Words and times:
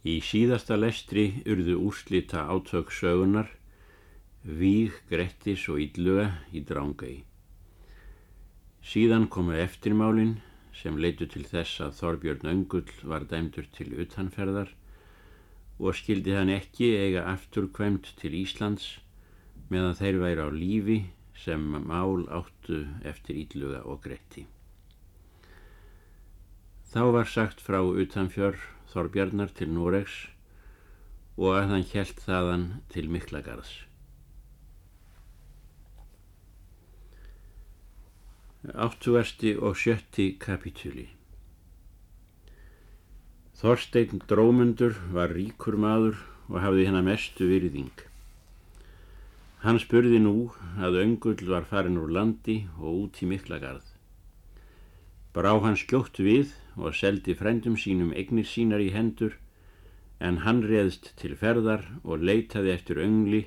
Í 0.00 0.14
síðasta 0.24 0.78
lestri 0.80 1.42
urðu 1.44 1.74
úrslita 1.84 2.46
átök 2.48 2.88
sögunar, 2.88 3.50
víg, 4.40 4.94
grettis 5.10 5.66
og 5.68 5.82
ílluga 5.84 6.30
í 6.56 6.62
drángau. 6.64 7.18
Síðan 8.80 9.26
komu 9.28 9.58
eftirmálinn 9.60 10.38
sem 10.72 10.96
leitu 10.96 11.28
til 11.28 11.44
þess 11.44 11.82
að 11.84 11.98
Þorbjörn 11.98 12.48
Öngull 12.48 12.94
var 13.04 13.28
dæmdur 13.28 13.68
til 13.76 13.90
utanferðar 14.00 14.72
og 15.76 15.92
skildi 16.00 16.32
hann 16.32 16.54
ekki 16.54 16.94
eiga 16.96 17.26
aftur 17.28 17.68
kvemt 17.68 18.14
til 18.16 18.32
Íslands 18.40 18.88
meðan 19.68 20.00
þeir 20.00 20.22
væri 20.24 20.48
á 20.48 20.48
lífi 20.48 20.98
sem 21.44 21.60
mál 21.60 22.24
áttu 22.32 22.86
eftir 23.04 23.36
ílluga 23.44 23.84
og 23.84 24.00
gretti. 24.08 24.46
Þá 26.88 27.02
var 27.20 27.28
sagt 27.28 27.60
frá 27.60 27.84
utanfjör 27.84 28.56
Þorbjarnar 28.90 29.54
til 29.56 29.70
Noregs 29.74 30.16
og 31.38 31.54
að 31.56 31.70
hann 31.74 31.86
helt 31.92 32.20
þaðan 32.26 32.66
til 32.92 33.06
Miklagarðs. 33.12 33.72
Áttugasti 38.74 39.54
og 39.56 39.78
sjötti 39.80 40.34
kapitúli 40.36 41.06
Þorstein 43.60 44.22
Drómundur 44.24 44.94
var 45.12 45.32
ríkur 45.36 45.74
maður 45.76 46.20
og 46.48 46.62
hafði 46.64 46.86
hennar 46.88 47.04
mestu 47.04 47.44
virðing. 47.50 47.92
Hann 49.60 49.76
spurði 49.82 50.16
nú 50.24 50.48
að 50.80 50.96
öngull 51.02 51.42
var 51.50 51.66
farin 51.68 51.98
úr 52.00 52.08
landi 52.16 52.62
og 52.78 53.02
út 53.02 53.20
í 53.20 53.28
Miklagarð. 53.28 53.84
Brá 55.36 55.52
hann 55.60 55.76
skjótt 55.76 56.22
við 56.24 56.54
og 56.80 56.96
seldi 56.96 57.36
frendum 57.36 57.76
sínum 57.76 58.12
eignir 58.16 58.48
sínar 58.48 58.82
í 58.82 58.90
hendur 58.94 59.36
en 60.20 60.42
hann 60.44 60.62
reðst 60.66 61.12
til 61.20 61.36
ferðar 61.40 61.86
og 62.04 62.24
leitaði 62.28 62.74
eftir 62.74 63.00
öngli 63.04 63.46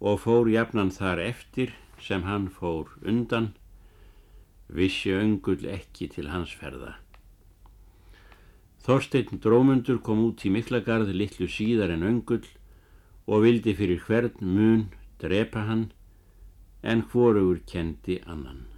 og 0.00 0.20
fór 0.24 0.50
jafnan 0.50 0.92
þar 0.94 1.22
eftir 1.24 1.74
sem 2.02 2.26
hann 2.26 2.50
fór 2.52 2.90
undan, 3.02 3.54
vissi 4.68 5.14
öngull 5.14 5.64
ekki 5.70 6.10
til 6.12 6.28
hans 6.28 6.52
ferða. 6.52 6.96
Þorstein 8.86 9.40
Drómundur 9.42 9.98
kom 10.02 10.22
út 10.26 10.44
í 10.46 10.52
Miklagarð 10.52 11.10
litlu 11.14 11.48
síðar 11.50 11.94
en 11.94 12.06
öngull 12.06 12.44
og 13.26 13.42
vildi 13.42 13.74
fyrir 13.74 14.02
hvern 14.06 14.38
mun 14.42 14.86
drepa 15.22 15.64
hann 15.66 15.88
en 16.82 17.02
hvorugur 17.10 17.62
kendi 17.66 18.20
annan. 18.26 18.75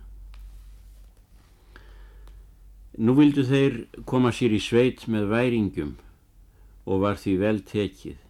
Nú 2.98 3.14
vildu 3.14 3.44
þeir 3.46 3.74
koma 4.10 4.32
sér 4.34 4.56
í 4.56 4.58
sveit 4.58 5.04
með 5.06 5.28
væringum 5.30 5.92
og 6.88 7.04
var 7.04 7.20
því 7.20 7.34
vel 7.38 7.60
tekið 7.62 8.24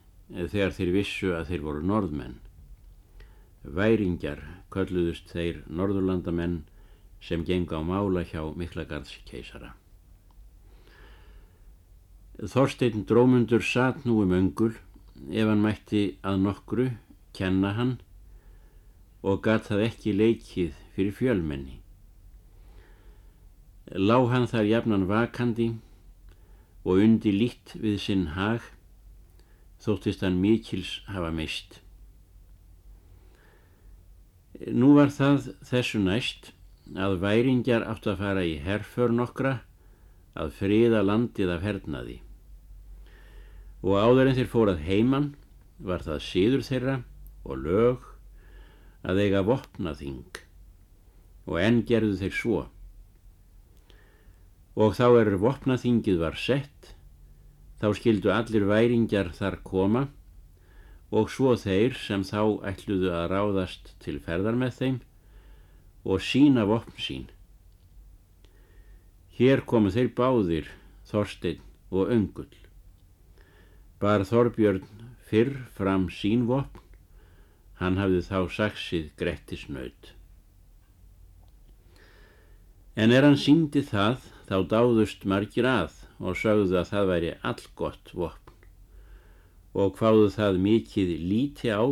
þegar 0.52 0.74
þeir 0.76 0.90
vissu 0.92 1.30
að 1.32 1.52
þeir 1.52 1.62
voru 1.64 1.84
norðmenn. 1.88 2.34
Væringjar 3.64 4.42
kölluðust 4.74 5.32
þeir 5.32 5.62
norðurlandamenn 5.72 6.58
sem 7.24 7.46
genga 7.48 7.80
á 7.80 7.82
mála 7.82 8.26
hjá 8.28 8.44
Miklagarðs 8.60 9.16
keisara. 9.24 9.72
Þorstein 12.38 13.08
Drómundur 13.08 13.64
satt 13.64 14.04
nú 14.04 14.20
um 14.22 14.36
öngul 14.36 14.74
ef 15.32 15.48
hann 15.48 15.64
mætti 15.64 16.04
að 16.22 16.44
nokkru 16.44 16.90
kenna 17.34 17.72
hann 17.80 17.96
og 19.24 19.40
gat 19.48 19.72
það 19.72 19.86
ekki 19.88 20.14
leikið 20.14 20.76
fyrir 20.94 21.16
fjölmenni. 21.16 21.80
Lá 23.96 24.20
hann 24.28 24.44
þar 24.44 24.66
jafnan 24.68 25.06
vakandi 25.08 25.70
og 26.84 27.00
undi 27.00 27.32
lít 27.32 27.72
við 27.80 27.96
sinn 28.02 28.26
hag, 28.36 28.60
þóttist 29.80 30.20
hann 30.24 30.40
mikils 30.42 30.98
hafa 31.08 31.30
meist. 31.32 31.80
Nú 34.68 34.92
var 34.98 35.08
það 35.14 35.52
þessu 35.64 36.02
næst 36.04 36.52
að 36.98 37.20
væringjar 37.24 37.86
átt 37.88 38.10
að 38.10 38.20
fara 38.20 38.44
í 38.44 38.58
herför 38.60 39.12
nokkra 39.14 39.58
að 40.36 40.54
friða 40.60 41.00
landið 41.06 41.56
af 41.56 41.64
hernaði. 41.64 42.20
Og 43.80 43.96
áður 43.96 44.28
en 44.28 44.36
þeir 44.36 44.52
fórað 44.52 44.84
heiman 44.84 45.28
var 45.78 46.04
það 46.04 46.24
síður 46.28 46.64
þeirra 46.66 46.96
og 47.44 47.62
lög 47.64 48.08
að 49.08 49.22
eiga 49.24 49.46
vopnaþing. 49.46 50.26
Og 51.48 51.62
enn 51.62 51.86
gerðu 51.88 52.18
þeir 52.20 52.34
svo 52.34 52.66
og 54.78 54.94
þá 54.94 55.06
er 55.18 55.32
vopnaþingið 55.42 56.20
var 56.20 56.36
sett, 56.38 56.92
þá 57.82 57.90
skildu 57.98 58.30
allir 58.30 58.66
væringjar 58.68 59.32
þar 59.34 59.58
koma 59.66 60.04
og 61.10 61.30
svo 61.32 61.56
þeir 61.58 61.96
sem 61.98 62.22
þá 62.26 62.62
ætluðu 62.70 63.10
að 63.16 63.26
ráðast 63.32 63.94
til 64.04 64.18
ferðar 64.22 64.58
með 64.60 64.76
þeim 64.78 65.00
og 66.06 66.22
sína 66.22 66.66
vopn 66.68 66.94
sín. 67.00 67.26
Hér 69.38 69.64
komu 69.66 69.90
þeir 69.94 70.12
báðir, 70.18 70.70
Þorstein 71.08 71.62
og 71.90 72.12
Öngull. 72.12 72.54
Bar 73.98 74.22
Þorbjörn 74.28 74.86
fyrr 75.26 75.54
fram 75.74 76.06
sín 76.12 76.46
vopn, 76.46 76.82
hann 77.82 77.98
hafði 77.98 78.22
þá 78.26 78.38
saksið 78.54 79.10
grettisnaut. 79.18 80.14
En 82.98 83.14
er 83.14 83.26
hann 83.26 83.38
síndi 83.38 83.82
það 83.86 84.26
þá 84.48 84.62
dáðust 84.64 85.26
margir 85.28 85.66
að 85.68 85.98
og 86.18 86.36
sögðu 86.40 86.78
að 86.80 86.90
það 86.90 87.10
væri 87.12 87.32
allgott 87.50 88.12
vopn. 88.16 88.54
Og 89.76 89.98
hvaðu 89.98 90.30
það 90.32 90.60
mikið 90.64 91.10
líti 91.30 91.68
á 91.68 91.84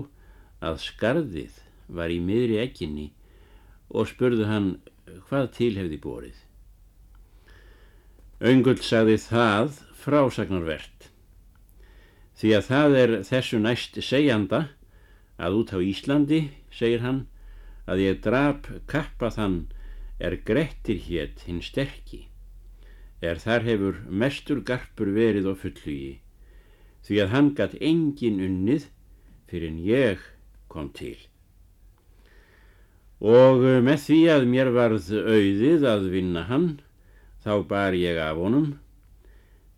að 0.65 0.79
skarðið 0.87 1.59
var 1.93 2.11
í 2.11 2.19
miðri 2.25 2.57
egginni 2.63 3.11
og 3.93 4.09
spurðu 4.11 4.49
hann 4.49 4.71
hvað 5.29 5.51
til 5.59 5.75
hefði 5.77 5.99
borið. 6.03 6.39
Öngull 8.41 8.81
sagði 8.85 9.19
það 9.21 9.77
frásagnarvert. 10.01 11.11
Því 12.37 12.51
að 12.57 12.67
það 12.71 12.97
er 13.03 13.15
þessu 13.29 13.61
næst 13.61 14.01
segjanda 14.05 14.67
að 15.41 15.61
út 15.61 15.73
á 15.77 15.79
Íslandi, 15.81 16.41
segir 16.73 17.05
hann, 17.05 17.25
að 17.89 18.03
ég 18.03 18.21
drap 18.25 18.69
kappa 18.89 19.31
þann 19.33 19.67
er 20.21 20.37
grettir 20.49 20.99
hétt 21.07 21.45
hinn 21.47 21.63
sterkki 21.65 22.27
er 23.21 23.41
þar 23.41 23.65
hefur 23.65 24.01
mestur 24.09 24.61
garpur 24.61 25.13
verið 25.15 25.49
og 25.53 25.61
fullugi, 25.63 26.19
því 27.07 27.21
að 27.23 27.33
hann 27.33 27.55
gatt 27.57 27.77
engin 27.81 28.43
unnið 28.45 28.89
fyrir 29.49 29.71
en 29.71 29.81
ég 29.81 30.25
kom 30.69 30.91
til. 30.93 31.17
Og 33.21 33.63
með 33.87 34.03
því 34.03 34.19
að 34.29 34.49
mér 34.53 34.73
varð 34.75 35.09
auðið 35.17 35.87
að 35.89 36.11
vinna 36.13 36.45
hann, 36.51 36.69
þá 37.41 37.65
bar 37.69 37.97
ég 37.97 38.19
af 38.21 38.37
honum, 38.37 38.75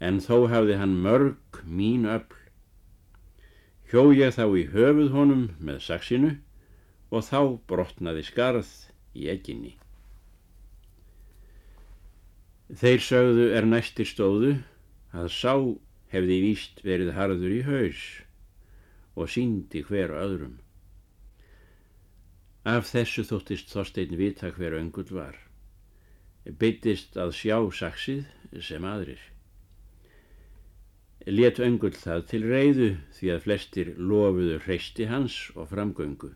en 0.01 0.19
þó 0.25 0.49
hafði 0.51 0.79
hann 0.81 0.99
mörg 1.05 1.63
mín 1.65 2.09
öll. 2.11 2.27
Hjó 3.89 4.11
ég 4.13 4.35
þá 4.35 4.45
í 4.59 4.67
höfuð 4.73 5.15
honum 5.15 5.49
með 5.63 5.85
saksinu 5.87 6.35
og 7.09 7.25
þá 7.25 7.41
brotnaði 7.71 8.27
skarð 8.27 8.69
í 9.17 9.31
egginni. 9.33 9.77
Þeir 12.69 13.01
sögðu 13.01 13.45
er 13.57 13.65
næstir 13.65 14.05
stóðu 14.05 14.51
að 15.17 15.31
sá 15.33 15.55
hefði 16.13 16.37
víst 16.43 16.83
verið 16.85 17.15
harður 17.17 17.55
í 17.57 17.61
haus 17.65 18.03
og 19.17 19.31
síndi 19.33 19.81
hver 19.89 20.13
öðrum. 20.13 20.59
Af 22.69 22.91
þessu 22.93 23.25
þóttist 23.25 23.73
Þorstein 23.73 24.13
vita 24.21 24.53
hver 24.53 24.77
öngull 24.77 25.09
var. 25.17 25.41
Byttist 26.45 27.17
að 27.17 27.33
sjá 27.41 27.57
saksið 27.81 28.29
sem 28.61 28.85
aðrir. 28.85 29.21
Let 31.25 31.65
öngull 31.65 31.97
það 31.97 32.25
til 32.29 32.45
reyðu 32.45 32.91
því 33.17 33.33
að 33.33 33.45
flestir 33.49 33.95
lofuðu 33.97 34.61
hreisti 34.67 35.09
hans 35.09 35.41
og 35.57 35.73
framgöngu. 35.73 36.35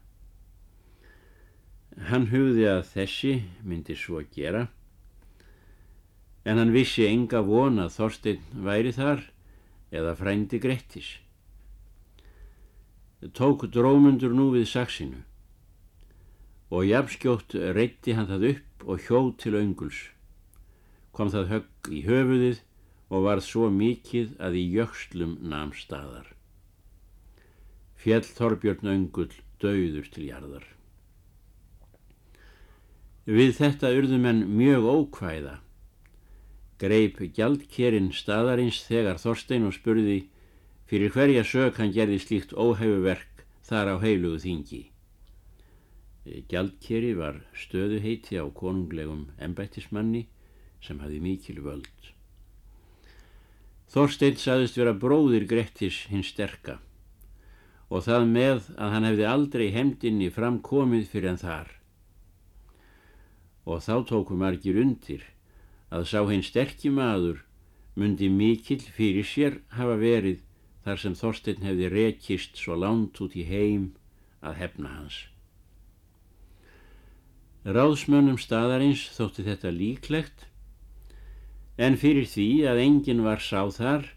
Hann 2.08 2.30
hugði 2.32 2.70
að 2.72 2.86
þessi 2.96 3.40
myndi 3.68 4.00
svo 4.00 4.24
gera 4.32 4.70
en 6.44 6.58
hann 6.58 6.72
vissi 6.74 7.06
enga 7.06 7.42
von 7.46 7.78
að 7.82 7.94
Þorstein 7.96 8.40
væri 8.66 8.92
þar 8.96 9.22
eða 9.94 10.14
frændi 10.18 10.58
Grettis. 10.62 11.18
Tók 13.36 13.68
drómundur 13.70 14.34
nú 14.34 14.48
við 14.54 14.66
saksinu 14.72 15.22
og 16.72 16.88
jafnskjótt 16.88 17.54
reytti 17.76 18.16
hann 18.16 18.26
það 18.30 18.48
upp 18.48 18.84
og 18.88 19.06
hjóð 19.06 19.30
til 19.42 19.54
önguls. 19.60 19.98
Kom 21.12 21.30
það 21.30 21.50
högg 21.52 21.90
í 21.92 22.00
höfuðið 22.06 22.62
og 23.12 23.26
varð 23.26 23.44
svo 23.44 23.68
mikið 23.70 24.36
að 24.40 24.56
í 24.56 24.62
jökslum 24.78 25.36
nam 25.52 25.74
staðar. 25.76 26.30
Fjell 28.00 28.24
Þorbjörn 28.24 28.88
öngull 28.94 29.34
döður 29.62 30.08
til 30.10 30.24
jarðar. 30.30 30.64
Við 33.28 33.52
þetta 33.60 33.92
urðum 33.94 34.24
en 34.26 34.40
mjög 34.56 34.88
ókvæða 34.88 35.58
greip 36.82 37.20
gjaldkerinn 37.36 38.10
staðarins 38.16 38.80
þegar 38.88 39.20
Þorstein 39.22 39.68
og 39.68 39.76
spurði 39.76 40.18
fyrir 40.90 41.12
hverja 41.14 41.44
sög 41.46 41.78
hann 41.78 41.94
gerði 41.94 42.18
slíkt 42.20 42.54
óhæfuverk 42.58 43.44
þar 43.62 43.94
á 43.94 43.96
heilugu 44.02 44.40
þingi. 44.42 44.82
Gjaldkeri 46.50 47.14
var 47.18 47.40
stöðuheiti 47.58 48.38
á 48.38 48.46
konunglegum 48.54 49.28
embættismanni 49.42 50.26
sem 50.82 50.98
hafi 51.02 51.18
mikil 51.22 51.62
völd. 51.62 52.12
Þorstein 53.92 54.38
saðist 54.40 54.78
vera 54.78 54.94
bróðir 54.96 55.46
Grettis 55.46 56.06
hins 56.10 56.30
sterka 56.32 56.78
og 57.92 58.06
það 58.06 58.28
með 58.32 58.68
að 58.80 58.94
hann 58.94 59.06
hefði 59.06 59.26
aldrei 59.28 59.66
hemdinni 59.74 60.30
framkomið 60.32 61.10
fyrir 61.12 61.34
en 61.34 61.40
þar. 61.42 61.68
Og 63.68 63.82
þá 63.84 63.94
tóku 64.08 64.38
margir 64.38 64.78
undir 64.80 65.26
að 65.92 66.06
sá 66.08 66.20
hinn 66.28 66.44
sterkji 66.46 66.90
maður 66.94 67.42
myndi 68.00 68.30
mikill 68.32 68.80
fyrir 68.96 69.26
sér 69.28 69.58
hafa 69.76 69.98
verið 70.00 70.40
þar 70.84 71.02
sem 71.02 71.16
Þorstein 71.18 71.66
hefði 71.66 71.90
rekist 71.92 72.56
svo 72.58 72.78
lánt 72.80 73.20
út 73.22 73.36
í 73.36 73.44
heim 73.46 73.92
að 74.40 74.56
hefna 74.62 74.94
hans. 74.96 75.18
Ráðsmönnum 77.62 78.40
staðarins 78.42 79.04
þótti 79.14 79.44
þetta 79.46 79.70
líklegt 79.76 80.48
en 81.78 81.98
fyrir 82.00 82.26
því 82.26 82.48
að 82.72 82.82
enginn 82.86 83.22
var 83.26 83.44
sá 83.44 83.68
þar 83.70 84.08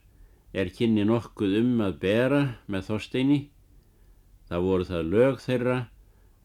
er 0.55 0.71
kynni 0.73 1.03
nokkuð 1.05 1.59
um 1.59 1.83
að 1.85 1.99
bera 2.01 2.41
með 2.71 2.89
Þorsteini 2.89 3.39
þá 4.49 4.57
voru 4.63 4.87
það 4.87 5.11
lög 5.11 5.39
þeirra 5.43 5.77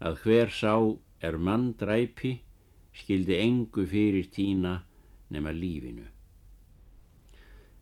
að 0.02 0.22
hver 0.24 0.52
sá 0.52 0.74
er 1.24 1.38
mann 1.38 1.70
dræpi 1.80 2.40
skildi 2.96 3.38
engu 3.38 3.86
fyrir 3.88 4.28
tína 4.34 4.80
nema 5.30 5.52
lífinu. 5.54 6.06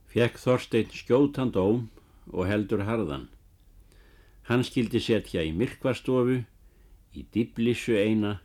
Fjekk 0.09 0.39
Þorstein 0.41 0.93
skjótan 0.93 1.53
dóm 1.53 1.89
og 2.33 2.49
heldur 2.49 2.85
harðan. 2.89 3.29
Hann 4.49 4.65
skildi 4.65 5.01
setja 5.05 5.43
í 5.45 5.53
myrkvarstofu, 5.53 6.43
í 7.13 7.25
diblissu 7.35 7.97
eina 7.97 8.39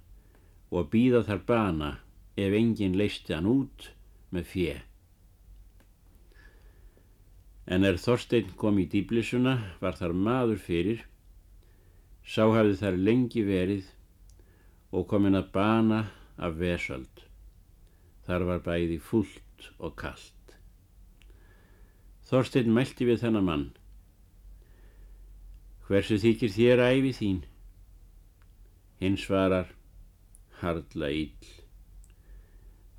og 0.72 0.90
býða 0.92 1.24
þar 1.28 1.44
bana 1.48 1.92
ef 2.36 2.56
enginn 2.58 2.98
leisti 3.00 3.36
hann 3.36 3.48
út 3.48 3.92
með 4.34 4.50
fjö. 4.52 4.76
En 7.64 7.88
er 7.88 8.00
Þorstein 8.02 8.56
kom 8.60 8.80
í 8.82 8.90
dýblissuna 8.92 9.56
var 9.80 9.96
þar 9.96 10.16
maður 10.26 10.60
fyrir, 10.60 11.04
sá 12.28 12.44
hafði 12.52 12.80
þar 12.82 12.98
lengi 13.08 13.44
verið 13.48 13.88
og 14.92 15.08
komin 15.08 15.40
að 15.40 15.52
bana 15.56 16.02
af 16.36 16.58
vesöld. 16.60 17.24
Þar 18.28 18.46
var 18.48 18.62
bæði 18.64 19.00
fullt 19.04 19.72
og 19.84 19.98
kallt. 20.00 20.56
Þorstein 22.24 22.72
mælti 22.74 23.08
við 23.08 23.20
þennan 23.26 23.48
mann. 23.48 23.66
Hversu 25.84 26.16
þykir 26.24 26.54
þér 26.56 26.84
æfi 26.88 27.12
þín? 27.18 27.42
Hinn 29.04 29.20
svarar, 29.20 29.68
hardla 30.62 31.12
íll. 31.12 31.52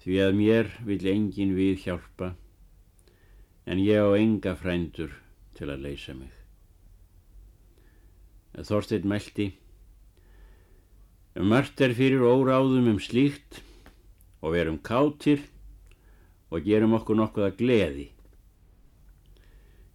Því 0.04 0.20
að 0.20 0.36
mér 0.36 0.72
vil 0.84 1.00
engin 1.08 1.56
við 1.56 1.86
hjálpa, 1.86 2.34
en 3.64 3.80
ég 3.80 4.04
á 4.04 4.12
enga 4.20 4.52
frændur 4.60 5.14
til 5.56 5.70
að 5.72 5.86
leysa 5.86 6.12
mig. 6.12 6.32
Þorstein 8.54 9.08
mælti, 9.08 9.54
margt 11.40 11.80
er 11.80 11.96
fyrir 11.96 12.22
óráðum 12.22 12.92
um 12.92 13.00
slíkt 13.00 13.64
og 14.44 14.52
verum 14.52 14.76
kátir 14.84 15.40
og 16.52 16.66
gerum 16.66 16.92
okkur 16.98 17.16
nokkuð 17.16 17.46
að 17.48 17.56
gleði. 17.62 18.06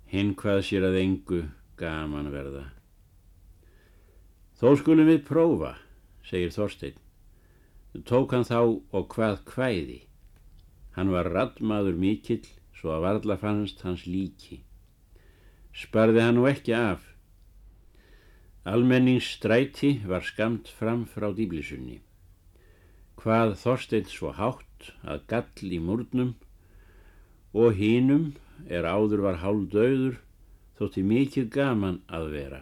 Hinn 0.10 0.34
hvað 0.34 0.64
sér 0.66 0.88
að 0.90 0.98
engu 1.04 1.44
gaman 1.78 2.32
verða. 2.34 2.66
Þó 4.58 4.74
skulum 4.82 5.08
við 5.08 5.22
prófa, 5.28 5.76
segir 6.26 6.50
Þorstein. 6.52 6.98
Tók 8.10 8.34
hann 8.34 8.48
þá 8.50 8.58
og 8.66 9.06
hvað 9.14 9.38
hvæði. 9.54 10.02
Hann 10.98 11.14
var 11.14 11.30
raddmaður 11.30 11.96
mikill 12.02 12.44
svo 12.76 12.96
að 12.96 13.06
varla 13.06 13.38
fannst 13.38 13.86
hans 13.86 14.08
líki. 14.10 14.64
Sparði 15.78 16.26
hann 16.26 16.40
nú 16.42 16.50
ekki 16.50 16.74
af. 16.74 17.06
Almenningsstræti 18.66 20.00
var 20.10 20.26
skamt 20.26 20.68
fram 20.68 21.06
frá 21.08 21.30
dýblisunni. 21.38 22.02
Hvað 23.20 23.56
Þorstein 23.60 24.08
svo 24.08 24.32
hátt 24.38 24.92
að 25.04 25.26
gall 25.32 25.74
í 25.76 25.80
múrnum 25.84 26.36
og 27.52 27.76
hínum 27.80 28.30
er 28.68 28.88
áður 28.88 29.26
var 29.26 29.42
hálf 29.44 29.68
döður 29.74 30.22
þótti 30.80 31.04
mikið 31.04 31.50
gaman 31.56 32.00
að 32.08 32.30
vera. 32.36 32.62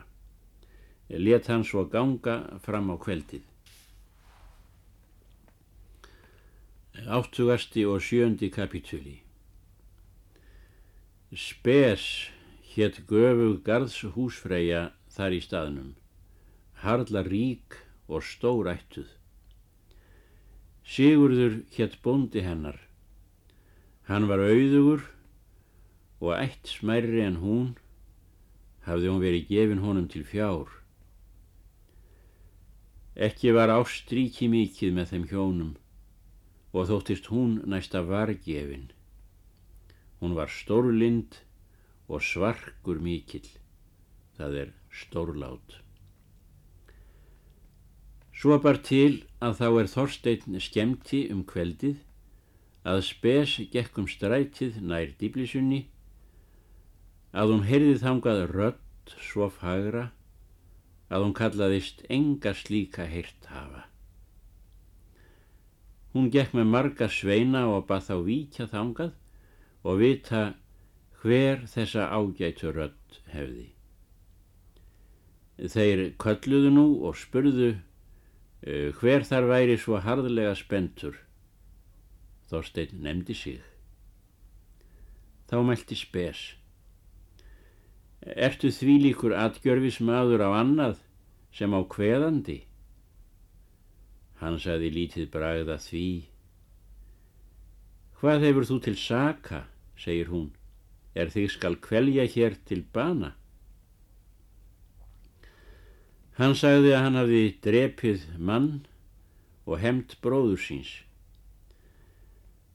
Let 1.10 1.52
hann 1.52 1.64
svo 1.68 1.86
ganga 1.92 2.40
fram 2.66 2.90
á 2.90 2.96
kveldið. 2.98 3.46
Áttugasti 7.08 7.86
og 7.86 8.02
sjöndi 8.02 8.50
kapitúli 8.50 9.20
Spes 11.36 12.32
hétt 12.72 13.02
göfug 13.10 13.60
garðs 13.68 14.00
húsfreyja 14.16 14.94
þar 15.12 15.34
í 15.36 15.40
staðnum, 15.44 15.90
harla 16.80 17.22
rík 17.28 17.76
og 18.08 18.24
stórættuð. 18.24 19.10
Sigurður 20.88 21.62
hétt 21.76 21.98
bóndi 22.04 22.42
hennar. 22.46 22.78
Hann 24.08 24.30
var 24.30 24.40
auðugur 24.40 25.04
og 26.24 26.32
ætt 26.38 26.70
smærri 26.72 27.26
en 27.26 27.42
hún 27.44 27.74
hafði 28.88 29.10
hún 29.12 29.24
verið 29.24 29.50
gefin 29.52 29.84
honum 29.84 30.08
til 30.08 30.24
fjár. 30.24 30.70
Ekki 33.28 33.52
var 33.58 33.74
ástríki 33.74 34.48
mikið 34.54 34.96
með 34.96 35.12
þeim 35.12 35.26
hjónum 35.32 35.74
og 36.72 36.88
þóttist 36.92 37.28
hún 37.34 37.58
næsta 37.68 38.04
vargefin. 38.08 38.88
Hún 40.22 40.38
var 40.40 40.54
stórlind 40.54 41.42
og 42.08 42.24
svarkur 42.24 43.02
mikill, 43.04 43.50
það 44.38 44.62
er 44.64 44.72
stórlát. 45.04 45.82
Svo 48.38 48.60
bar 48.62 48.78
til 48.86 49.24
að 49.42 49.56
þá 49.58 49.68
er 49.68 49.88
Þorstein 49.90 50.60
skemti 50.62 51.24
um 51.34 51.40
kveldið 51.50 52.04
að 52.88 53.00
spes 53.08 53.56
gekkum 53.74 54.06
strætið 54.06 54.78
nær 54.86 55.16
dýblisunni, 55.18 55.88
að 57.34 57.54
hún 57.54 57.64
heyrði 57.66 57.96
þangað 58.04 58.44
rött 58.52 59.16
svo 59.26 59.48
fagra 59.50 60.12
að 61.10 61.26
hún 61.26 61.34
kallaðist 61.40 62.04
enga 62.14 62.54
slíka 62.54 63.08
heyrt 63.10 63.50
hafa. 63.50 63.88
Hún 66.14 66.30
gekk 66.34 66.54
með 66.58 66.70
marga 66.76 67.10
sveina 67.10 67.66
og 67.72 67.88
bað 67.90 68.06
þá 68.12 68.16
víkja 68.28 68.70
þangað 68.70 69.18
og 69.82 70.00
vita 70.04 70.44
hver 71.24 71.66
þessa 71.74 72.08
ágætu 72.14 72.72
rödd 72.76 73.20
hefði. 73.34 73.68
Þeir 75.58 76.04
kölluðu 76.22 76.72
nú 76.74 76.88
og 77.10 77.18
spurðu 77.18 77.74
hver 78.68 79.24
þar 79.24 79.48
væri 79.48 79.78
svo 79.80 80.02
harðlega 80.04 80.54
spentur. 80.60 81.16
Þorstein 82.52 83.00
nefndi 83.04 83.36
sig. 83.36 83.62
Þá 85.48 85.64
mælti 85.64 85.96
spes. 85.96 86.42
Ertu 88.28 88.72
því 88.74 88.98
líkur 89.06 89.36
atgjörfis 89.40 90.02
maður 90.04 90.44
á 90.44 90.50
annað 90.60 91.00
sem 91.56 91.72
á 91.72 91.80
kveðandi? 91.88 92.60
Hann 94.42 94.60
sagði 94.60 94.92
lítið 94.98 95.32
bragða 95.32 95.80
því. 95.80 96.08
Hvað 98.20 98.44
hefur 98.50 98.68
þú 98.68 98.78
til 98.84 98.96
saka, 99.00 99.64
segir 99.96 100.28
hún, 100.34 100.52
er 101.16 101.32
þig 101.32 101.54
skal 101.56 101.78
kvelja 101.80 102.28
hér 102.28 102.60
til 102.68 102.84
bana? 102.94 103.37
Hann 106.38 106.54
sagði 106.54 106.92
að 106.94 107.02
hann 107.02 107.18
hafi 107.18 107.44
drepið 107.66 108.26
mann 108.38 108.70
og 109.66 109.80
hemmt 109.82 110.20
bróður 110.22 110.60
síns. 110.62 110.92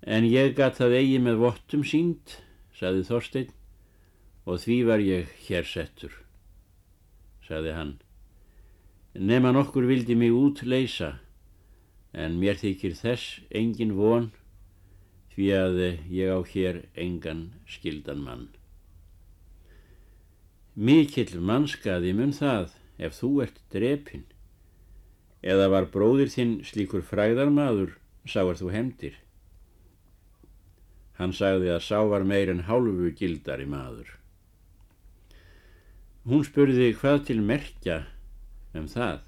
En 0.03 0.27
ég 0.27 0.57
gatt 0.59 0.81
það 0.81 0.97
eigi 0.99 1.21
með 1.23 1.39
vottum 1.45 1.85
sínt, 1.87 2.41
sagði 2.75 3.05
Þorstein, 3.07 3.53
og 4.51 4.59
því 4.65 4.79
var 4.89 5.05
ég 5.07 5.31
hér 5.47 5.69
settur, 5.69 6.17
sagði 7.47 7.77
hann. 7.79 7.95
Nefn 9.15 9.53
að 9.53 9.59
nokkur 9.61 9.87
vildi 9.87 10.19
mig 10.19 10.35
útleisa, 10.35 11.21
en 12.11 12.41
mér 12.43 12.59
þykir 12.59 12.99
þess 12.99 13.39
engin 13.55 13.95
von 13.95 14.33
því 15.37 15.51
að 15.55 15.83
ég 16.11 16.35
á 16.35 16.39
hér 16.51 16.83
engan 16.99 17.53
skildan 17.71 18.27
mann. 18.27 18.49
Mikill 20.75 21.39
mannskaði 21.39 22.11
mun 22.17 22.35
það 22.35 22.73
ef 22.99 23.19
þú 23.19 23.31
ert 23.45 23.61
drepin, 23.73 24.25
eða 25.43 25.69
var 25.73 25.91
bróðir 25.93 26.31
þinn 26.33 26.61
slíkur 26.67 27.05
fræðarmadur, 27.07 27.97
sáar 28.27 28.59
þú 28.59 28.73
hemdir. 28.75 29.19
Hann 31.19 31.35
sagði 31.37 31.71
að 31.75 31.85
sá 31.87 31.99
var 32.09 32.25
meir 32.27 32.51
en 32.51 32.65
hálfu 32.69 33.13
gildari 33.19 33.67
maður. 33.69 34.09
Hún 36.23 36.45
spurði 36.47 36.93
hvað 36.95 37.25
til 37.29 37.41
merkja 37.43 38.03
um 38.79 38.87
það. 38.91 39.23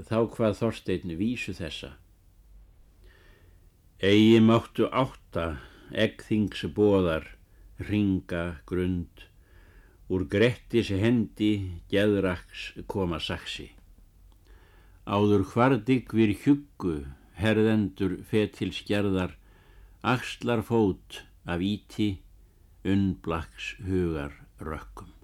Þá 0.00 0.18
hvað 0.34 0.54
Þorstein 0.60 1.16
vísu 1.18 1.52
þessa. 1.56 1.94
Egi 4.00 4.38
máttu 4.40 4.88
átta, 4.88 5.60
eggþings 5.92 6.62
bóðar, 6.72 7.26
ringa 7.84 8.62
grund, 8.64 9.26
úr 10.10 10.26
grettis 10.26 10.90
hendi 10.90 11.52
geðraks 11.92 12.72
koma 12.90 13.20
saksi. 13.22 13.68
Áður 15.06 15.44
hvardig 15.52 16.10
við 16.10 16.34
hjuggu, 16.42 16.96
herðendur 17.38 18.18
fetil 18.26 18.72
skjerðar, 18.74 19.36
axlar 20.02 20.64
fót 20.66 21.22
af 21.46 21.62
íti, 21.62 22.18
unnblaks 22.82 23.76
hugar 23.86 24.34
rökkum. 24.58 25.14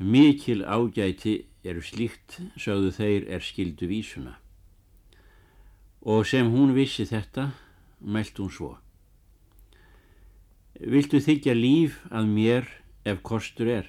Mikil 0.00 0.64
ágæti 0.64 1.44
eru 1.62 1.82
slíkt, 1.84 2.40
sögðu 2.56 2.90
þeir 2.96 3.26
er 3.36 3.44
skildu 3.44 3.86
vísuna. 3.86 4.38
Og 6.00 6.24
sem 6.26 6.48
hún 6.48 6.72
vissi 6.74 7.04
þetta, 7.04 7.50
mælt 8.00 8.40
hún 8.40 8.50
svo. 8.50 8.78
Viltu 10.80 11.20
þykja 11.20 11.52
líf 11.52 11.98
að 12.08 12.28
mér 12.32 12.68
ef 13.04 13.20
kostur 13.20 13.68
er? 13.68 13.88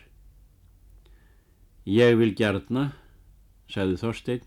Ég 1.87 2.17
vil 2.19 2.33
gjarna, 2.35 2.91
sagði 3.71 3.95
Þorstein, 4.01 4.43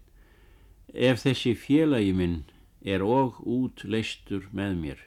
ef 0.92 1.24
þessi 1.24 1.54
félagi 1.56 2.12
minn 2.12 2.42
er 2.84 3.00
og 3.00 3.40
út 3.48 3.86
leistur 3.88 4.44
með 4.52 4.76
mér 4.82 5.00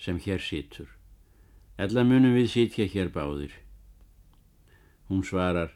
sem 0.00 0.20
hér 0.20 0.40
situr. 0.44 0.88
Ella 1.80 2.04
munum 2.04 2.36
við 2.36 2.52
sitja 2.52 2.84
hér 2.84 3.08
báðir. 3.08 3.56
Hún 5.08 5.24
svarar, 5.24 5.72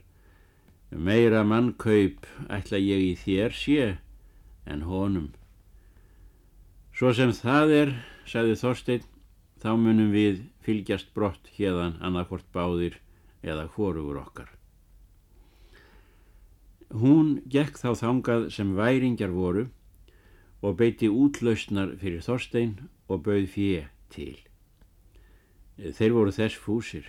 meira 0.93 1.43
mannkaup 1.49 2.29
ætla 2.53 2.77
ég 2.77 3.01
í 3.09 3.15
þér 3.25 3.57
sé 3.57 3.87
en 4.69 4.85
honum. 4.85 5.33
Svo 6.93 7.11
sem 7.17 7.33
það 7.33 7.73
er, 7.73 7.95
sagði 8.29 8.61
Þorstein, 8.61 9.07
þá 9.65 9.71
munum 9.81 10.13
við 10.13 10.45
fylgjast 10.65 11.13
brott 11.15 11.51
hérðan 11.59 11.99
annarkort 12.01 12.47
báðir 12.55 12.99
eða 13.45 13.69
hvorugur 13.75 14.21
okkar. 14.23 14.49
Hún 16.95 17.41
gekk 17.51 17.79
þá 17.81 17.91
þangað 17.99 18.49
sem 18.55 18.75
væringjar 18.77 19.33
voru 19.35 19.67
og 20.65 20.77
beiti 20.79 21.11
útlausnar 21.11 21.97
fyrir 22.01 22.23
Þorstein 22.25 22.77
og 23.11 23.25
bauð 23.27 23.49
fjö 23.53 23.85
til. 24.15 24.37
Þeir 25.77 26.15
voru 26.15 26.33
þess 26.33 26.61
fúsir. 26.61 27.09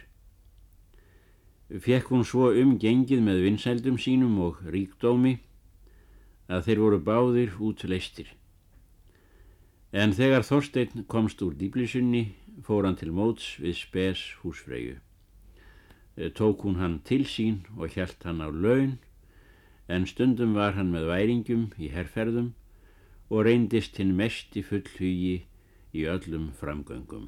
Fekk 1.69 2.11
hún 2.11 2.25
svo 2.25 2.49
umgengið 2.53 3.21
með 3.25 3.43
vinsældum 3.45 3.99
sínum 4.01 4.39
og 4.47 4.59
ríkdómi 4.65 5.37
að 6.49 6.67
þeir 6.67 6.81
voru 6.81 6.99
báðir 7.05 7.55
út 7.61 7.85
leistir. 7.89 8.27
En 9.95 10.11
þegar 10.13 10.43
Þorstein 10.43 11.05
komst 11.07 11.41
úr 11.45 11.55
dýblisunni 11.55 12.25
fór 12.63 12.85
hann 12.87 12.95
til 12.99 13.11
móts 13.11 13.55
við 13.59 13.75
spes 13.79 14.21
húsfreyju. 14.43 14.99
Eh, 16.17 16.31
tók 16.31 16.63
hún 16.63 16.79
hann 16.79 16.99
til 17.03 17.25
sín 17.27 17.65
og 17.77 17.91
hjælt 17.95 18.23
hann 18.23 18.39
á 18.39 18.47
laun, 18.47 18.99
en 19.87 20.07
stundum 20.07 20.55
var 20.55 20.73
hann 20.77 20.93
með 20.93 21.09
væringum 21.11 21.65
í 21.77 21.91
herrferðum 21.91 22.53
og 23.29 23.45
reyndist 23.45 23.97
hinn 23.99 24.15
mest 24.15 24.55
í 24.55 24.63
fullhugi 24.63 25.35
í 25.93 26.07
öllum 26.07 26.51
framgöngum. 26.55 27.27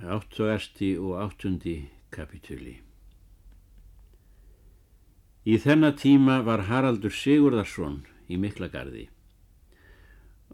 Áttugasti 0.00 0.94
og 0.98 1.18
áttundi 1.20 1.90
kapitúli 2.10 2.78
Í 5.44 5.56
þennan 5.60 5.96
tíma 5.96 6.38
var 6.44 6.66
Haraldur 6.68 7.12
Sigurðarsson 7.12 8.02
í 8.28 8.36
Miklagarði 8.40 9.06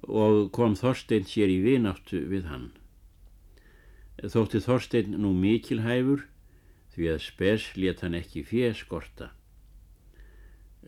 og 0.03 0.51
kom 0.53 0.77
Þorstein 0.77 1.25
sér 1.29 1.51
í 1.51 1.61
vináttu 1.65 2.21
við 2.29 2.51
hann. 2.51 2.69
Þótti 4.21 4.63
Þorstein 4.65 5.17
nú 5.21 5.33
mikilhæfur 5.37 6.27
því 6.95 7.09
að 7.13 7.25
spes 7.25 7.71
let 7.77 8.01
hann 8.05 8.17
ekki 8.17 8.45
fér 8.49 8.77
skorta. 8.77 9.33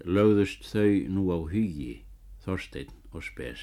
Lögðust 0.04 0.64
þau 0.68 1.08
nú 1.12 1.28
á 1.34 1.38
hugi, 1.40 2.04
Þorstein 2.44 2.92
og 3.12 3.24
spes. 3.26 3.60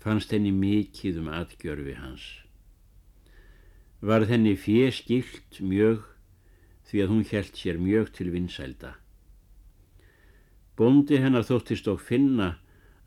Fannst 0.00 0.32
henni 0.32 0.52
mikið 0.54 1.20
um 1.20 1.28
atgjörfi 1.28 1.98
hans. 1.98 2.24
Varð 4.00 4.32
henni 4.32 4.54
fér 4.56 4.94
skilt 4.96 5.60
mjög 5.60 6.06
því 6.88 7.02
að 7.04 7.12
hún 7.12 7.26
held 7.28 7.58
sér 7.58 7.76
mjög 7.76 8.14
til 8.16 8.30
vinsælda. 8.32 8.94
Bóndi 10.80 11.20
hennar 11.20 11.44
þóttist 11.44 11.90
og 11.92 12.00
finna 12.00 12.54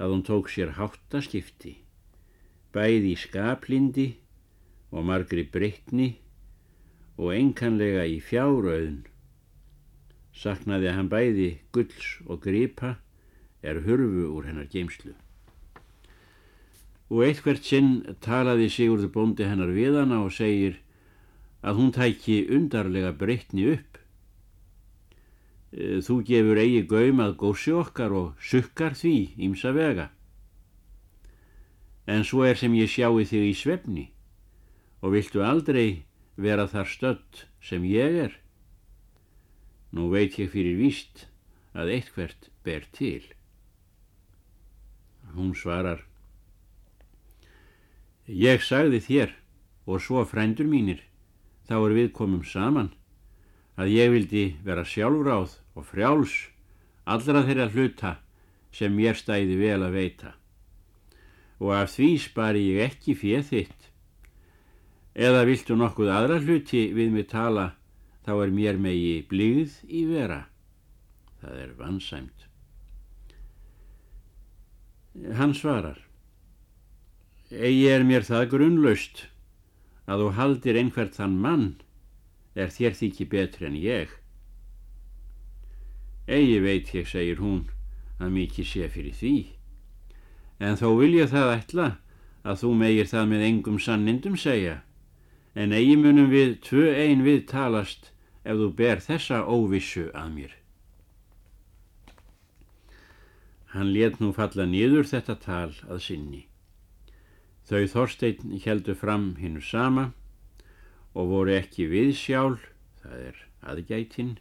að 0.02 0.14
hún 0.16 0.24
tók 0.26 0.50
sér 0.52 0.74
háttaskipti, 0.78 1.78
bæði 2.74 3.14
í 3.14 3.20
skaplindi 3.20 4.08
og 4.94 5.06
margri 5.10 5.46
breytni 5.50 6.10
og 7.18 7.34
enkanlega 7.36 8.06
í 8.10 8.20
fjárauðun. 8.24 9.04
Saknaði 10.34 10.90
að 10.90 10.98
hann 10.98 11.12
bæði 11.12 11.50
gulls 11.76 12.08
og 12.26 12.42
gripa 12.46 12.96
er 13.62 13.84
hurfu 13.86 14.30
úr 14.34 14.50
hennar 14.50 14.70
geimslu. 14.72 15.14
Og 17.14 17.22
eitthvert 17.28 17.66
sinn 17.68 18.02
talaði 18.26 18.72
Sigurður 18.74 19.14
bóndi 19.14 19.46
hennar 19.46 19.70
við 19.76 20.00
hana 20.02 20.24
og 20.26 20.34
segir 20.34 20.80
að 21.62 21.78
hún 21.80 21.94
tæki 21.96 22.42
undarlega 22.52 23.14
breytni 23.16 23.70
upp 23.76 23.93
þú 25.74 26.20
gefur 26.28 26.60
eigi 26.62 26.84
gaum 26.86 27.22
að 27.24 27.38
gósi 27.42 27.74
okkar 27.74 28.14
og 28.14 28.34
sukkar 28.38 28.94
því 28.98 29.16
ímsa 29.48 29.74
vega. 29.74 30.12
En 32.06 32.26
svo 32.28 32.44
er 32.46 32.60
sem 32.60 32.74
ég 32.78 32.92
sjái 32.92 33.26
þig 33.26 33.46
í 33.50 33.54
svefni 33.58 34.06
og 35.02 35.16
viltu 35.16 35.42
aldrei 35.44 36.04
vera 36.38 36.68
þar 36.70 36.90
stödd 36.90 37.46
sem 37.64 37.86
ég 37.88 38.20
er. 38.28 38.34
Nú 39.94 40.10
veit 40.14 40.38
ég 40.40 40.52
fyrir 40.54 40.78
víst 40.78 41.28
að 41.74 41.96
eitthvert 41.98 42.50
ber 42.64 42.86
til. 42.94 43.24
Hún 45.34 45.56
svarar 45.58 46.04
Ég 48.28 48.62
sagði 48.64 49.02
þér 49.04 49.34
og 49.90 50.00
svo 50.00 50.22
frændur 50.24 50.70
mínir, 50.70 51.02
þá 51.68 51.76
er 51.82 51.96
við 51.98 52.14
komum 52.16 52.44
saman, 52.48 52.94
að 53.76 53.92
ég 53.92 54.14
vildi 54.14 54.44
vera 54.64 54.86
sjálfráð 54.88 55.58
og 55.74 55.88
frjáls 55.90 56.34
allra 57.06 57.44
þeirra 57.46 57.70
hluta 57.74 58.14
sem 58.74 58.94
mér 58.96 59.18
stæði 59.18 59.58
vel 59.60 59.82
að 59.86 59.98
veita. 59.98 60.32
Og 61.62 61.74
af 61.78 61.92
því 61.94 62.10
spari 62.22 62.64
ég 62.74 62.88
ekki 62.90 63.16
fjöð 63.18 63.50
þitt. 63.52 63.90
Eða 65.14 65.44
viltu 65.46 65.78
nokkuð 65.78 66.10
aðra 66.10 66.40
hluti 66.42 66.88
við 66.96 67.12
mig 67.14 67.28
tala, 67.30 67.74
þá 68.26 68.34
er 68.48 68.56
mér 68.56 68.80
megi 68.82 69.20
blíð 69.30 69.78
í 69.86 70.08
vera. 70.10 70.48
Það 71.44 71.60
er 71.66 71.76
vansæmt. 71.78 72.48
Hann 75.38 75.54
svarar. 75.54 76.00
Egi 77.54 77.86
er 77.92 78.02
mér 78.08 78.26
það 78.26 78.50
grunnlaust 78.56 79.28
að 80.10 80.24
þú 80.24 80.30
haldir 80.40 80.80
einhvert 80.80 81.14
þann 81.20 81.36
mann 81.44 81.68
er 82.58 82.72
þér 82.74 82.98
þykki 82.98 83.28
betri 83.30 83.70
en 83.70 83.78
ég. 83.78 84.10
Egi 86.28 86.60
veit 86.64 86.94
ég, 86.96 87.08
segir 87.08 87.42
hún, 87.44 87.66
að 88.20 88.32
mikið 88.38 88.68
sé 88.70 88.88
fyrir 88.94 89.16
því. 89.18 89.36
En 90.64 90.80
þó 90.80 90.94
vil 91.02 91.12
ég 91.18 91.32
það 91.34 91.54
ætla 91.58 91.88
að 92.48 92.60
þú 92.64 92.72
megir 92.80 93.10
það 93.12 93.30
með 93.32 93.46
engum 93.50 93.80
sannindum 93.80 94.36
segja, 94.40 94.82
en 95.56 95.76
eigi 95.76 95.96
munum 96.00 96.32
við 96.32 96.58
tvö 96.64 96.90
ein 96.96 97.24
við 97.28 97.46
talast 97.52 98.12
ef 98.44 98.60
þú 98.60 98.70
ber 98.80 99.04
þessa 99.04 99.44
óvissu 99.44 100.10
að 100.16 100.32
mér. 100.38 100.56
Hann 103.74 103.94
let 103.94 104.20
nú 104.22 104.32
falla 104.36 104.68
niður 104.70 105.08
þetta 105.10 105.36
tal 105.42 105.72
að 105.90 106.04
sinni. 106.06 106.44
Þau 107.66 107.88
Þorstein 107.90 108.60
heldu 108.64 108.94
fram 108.94 109.34
hinnu 109.40 109.64
sama 109.64 110.12
og 111.16 111.32
voru 111.32 111.56
ekki 111.56 111.88
við 111.90 112.12
sjál, 112.20 112.60
það 113.02 113.24
er 113.30 113.40
aðgætinn, 113.64 114.36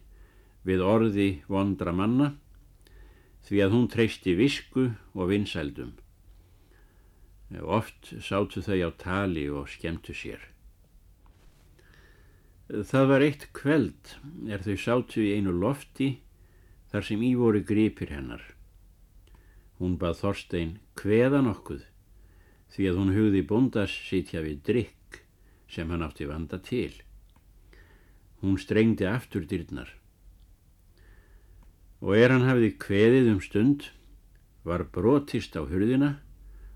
við 0.67 0.83
orði 0.85 1.27
vondra 1.51 1.93
manna 1.95 2.33
því 3.43 3.59
að 3.65 3.75
hún 3.75 3.89
treysti 3.91 4.35
visku 4.39 4.89
og 5.13 5.29
vinsældum. 5.31 5.93
Oft 7.61 8.13
sátu 8.23 8.63
þau 8.65 8.79
á 8.87 8.91
tali 8.97 9.45
og 9.51 9.69
skemmtu 9.69 10.15
sér. 10.17 10.41
Það 12.71 13.09
var 13.11 13.25
eitt 13.25 13.47
kveld 13.53 14.15
er 14.49 14.63
þau 14.65 14.77
sátu 14.79 15.21
í 15.21 15.35
einu 15.35 15.51
lofti 15.53 16.15
þar 16.89 17.05
sem 17.05 17.21
í 17.21 17.33
voru 17.37 17.61
gripir 17.61 18.13
hennar. 18.15 18.41
Hún 19.77 19.99
bað 20.01 20.21
Þorstein 20.23 20.77
hveða 20.97 21.43
nokkuð 21.45 21.83
því 22.73 22.87
að 22.89 22.99
hún 23.01 23.13
hugði 23.13 23.41
bóndas 23.45 23.93
sitja 24.07 24.41
við 24.41 24.63
drikk 24.65 25.19
sem 25.69 25.89
hann 25.91 26.05
átti 26.05 26.25
vanda 26.29 26.57
til. 26.63 26.93
Hún 28.41 28.57
strengdi 28.61 29.05
aftur 29.09 29.45
dyrnar. 29.49 29.91
Og 32.03 32.17
er 32.19 32.33
hann 32.33 32.43
hafið 32.43 32.75
kveðið 32.83 33.29
um 33.31 33.39
stund, 33.39 33.87
var 34.67 34.83
brotist 34.91 35.55
á 35.55 35.63
hurðina 35.63 36.17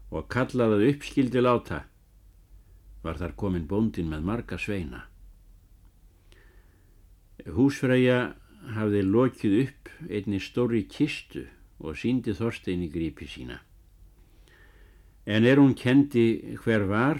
og 0.07 0.29
kallaðað 0.31 0.85
uppskildi 0.93 1.43
láta, 1.43 1.83
var 3.03 3.19
þar 3.19 3.35
komin 3.35 3.67
bóndin 3.67 4.07
með 4.07 4.23
marga 4.27 4.59
sveina. 4.59 5.03
Húsfræja 7.43 8.37
hafði 8.75 9.03
lokið 9.03 9.59
upp 9.65 9.91
einni 10.07 10.39
stóri 10.43 10.85
kistu 10.87 11.45
og 11.83 11.99
síndi 11.99 12.33
Þorstein 12.35 12.87
í 12.87 12.91
grípi 12.91 13.27
sína. 13.29 13.59
En 15.27 15.43
er 15.43 15.59
hún 15.59 15.75
kendi 15.75 16.55
hver 16.63 16.87
var, 16.87 17.19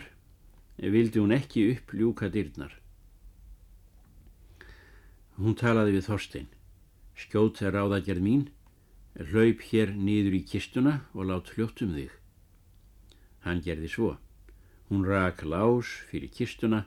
vildi 0.80 1.20
hún 1.20 1.36
ekki 1.36 1.68
upp 1.76 1.92
ljúka 1.92 2.32
dyrnar. 2.32 2.72
Hún 5.38 5.58
talaði 5.60 5.98
við 5.98 6.08
Þorstein. 6.08 6.48
Skjót 7.18 7.64
er 7.66 7.74
ráðagerð 7.74 8.22
mín, 8.22 8.44
hlaup 9.18 9.64
hér 9.72 9.90
nýður 9.98 10.36
í 10.38 10.44
kistuna 10.46 11.00
og 11.18 11.32
lát 11.32 11.50
hljótt 11.56 11.82
um 11.82 11.96
þig. 11.98 12.12
Hann 13.42 13.64
gerði 13.66 13.90
svo. 13.90 14.12
Hún 14.92 15.08
rak 15.08 15.42
lás 15.42 15.90
fyrir 16.12 16.30
kistuna 16.30 16.84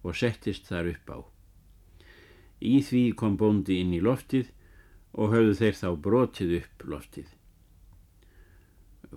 og 0.00 0.16
settist 0.16 0.70
þar 0.70 0.88
upp 0.94 1.12
á. 1.12 1.18
Í 2.64 2.80
því 2.80 3.02
kom 3.20 3.36
bóndi 3.36 3.76
inn 3.82 3.92
í 3.92 4.00
loftið 4.00 4.48
og 5.12 5.34
höfðu 5.34 5.58
þeir 5.60 5.76
þá 5.82 5.88
brotið 6.06 6.56
upp 6.62 6.86
loftið. 6.88 7.28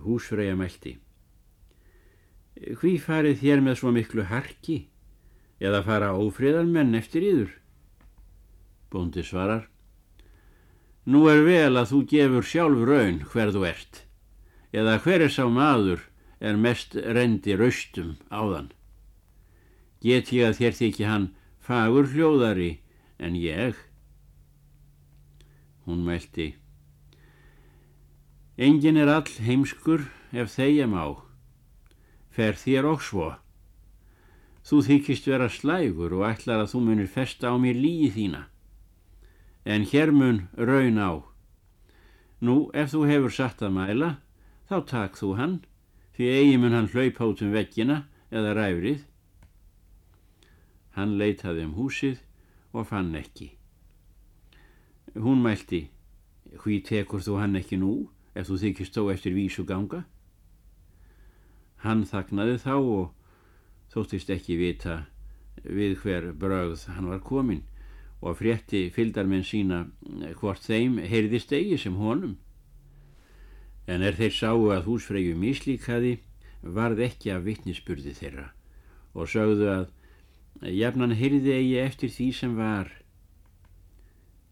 Húsfreyja 0.04 0.58
mælti. 0.58 0.98
Hví 2.76 2.98
farið 3.00 3.40
þér 3.40 3.64
með 3.64 3.80
svo 3.80 3.94
miklu 3.94 4.28
harki 4.28 4.78
eða 5.64 5.80
fara 5.86 6.12
ófriðarmenn 6.12 6.94
eftir 6.98 7.24
yður? 7.24 7.56
Bóndi 8.92 9.24
svarar. 9.24 9.64
Nú 11.08 11.24
er 11.32 11.40
vel 11.46 11.80
að 11.80 11.90
þú 11.94 12.02
gefur 12.10 12.44
sjálf 12.44 12.84
raun 12.84 13.22
hver 13.32 13.54
þú 13.54 13.64
ert 13.64 14.04
eða 14.76 14.98
hver 15.00 15.24
er 15.24 15.32
sá 15.32 15.46
maður 15.48 16.02
er 16.40 16.58
mest 16.60 16.94
rendi 16.94 17.56
raustum 17.56 18.16
áðan. 18.28 18.70
Get 20.04 20.32
ég 20.32 20.50
að 20.50 20.58
þér 20.60 20.76
þykja 20.78 21.10
hann 21.10 21.26
fagur 21.64 22.10
hljóðari 22.12 22.70
en 23.18 23.34
ég. 23.34 23.74
Hún 25.88 26.04
mælti. 26.06 26.54
Engin 28.58 29.00
er 29.00 29.10
all 29.10 29.32
heimskur 29.42 30.06
ef 30.32 30.54
þeia 30.54 30.86
má. 30.86 31.16
Fer 32.30 32.54
þér 32.54 32.92
og 32.92 33.02
svo. 33.02 33.32
Þú 34.62 34.84
þykist 34.84 35.26
vera 35.30 35.48
slægur 35.48 36.12
og 36.18 36.26
ætlar 36.28 36.62
að 36.62 36.74
þú 36.74 36.84
munir 36.84 37.10
festa 37.10 37.50
á 37.50 37.56
mér 37.56 37.78
líi 37.80 38.10
þína. 38.12 38.44
En 39.68 39.84
hér 39.84 40.12
mun 40.16 40.46
raun 40.56 40.96
á. 40.96 41.20
Nú, 42.40 42.70
ef 42.72 42.94
þú 42.94 43.02
hefur 43.10 43.34
satt 43.34 43.60
að 43.60 43.74
mæla, 43.76 44.08
þá 44.64 44.76
takk 44.88 45.18
þú 45.20 45.28
hann, 45.36 45.56
því 46.16 46.30
eigi 46.38 46.56
mun 46.56 46.76
hann 46.76 46.88
hlaup 46.94 47.20
átum 47.20 47.52
veggina 47.52 47.98
eða 48.32 48.54
ræfrið. 48.56 49.04
Hann 50.96 51.18
leitaði 51.20 51.68
um 51.68 51.76
húsið 51.76 52.24
og 52.72 52.88
fann 52.88 53.12
ekki. 53.20 53.50
Hún 55.20 55.44
mælti, 55.44 55.90
hví 56.64 56.80
tekur 56.88 57.20
þú 57.20 57.36
hann 57.42 57.60
ekki 57.60 57.76
nú 57.76 57.92
ef 58.32 58.48
þú 58.48 58.60
þykist 58.64 58.96
þó 58.96 59.12
eftir 59.12 59.36
vísu 59.36 59.68
ganga? 59.68 60.06
Hann 61.84 62.08
þagnaði 62.08 62.56
þá 62.64 62.74
og 62.80 63.04
þóttist 63.92 64.32
ekki 64.32 64.56
vita 64.56 65.02
við 65.60 65.98
hver 66.00 66.32
brögð 66.32 66.88
hann 66.94 67.12
var 67.12 67.20
komin 67.20 67.66
og 68.20 68.38
frétti 68.40 68.88
fyldarmenn 68.94 69.46
sína 69.46 69.84
hvort 70.40 70.64
þeim 70.64 70.98
heyrðist 70.98 71.52
eigi 71.54 71.78
sem 71.78 71.98
honum. 72.00 72.36
En 73.86 74.02
er 74.02 74.18
þeir 74.18 74.34
sáu 74.34 74.70
að 74.74 74.88
húsfreyju 74.88 75.36
mislíkaði 75.38 76.18
varð 76.62 77.04
ekki 77.06 77.30
af 77.32 77.44
vittnisspurði 77.46 78.14
þeirra 78.18 78.48
og 79.14 79.30
sögðu 79.30 79.70
að 79.72 79.86
Jafnan 80.74 81.14
heyrði 81.14 81.54
eigi 81.54 81.76
eftir 81.78 82.10
því 82.10 82.28
sem 82.34 82.56
var. 82.58 82.90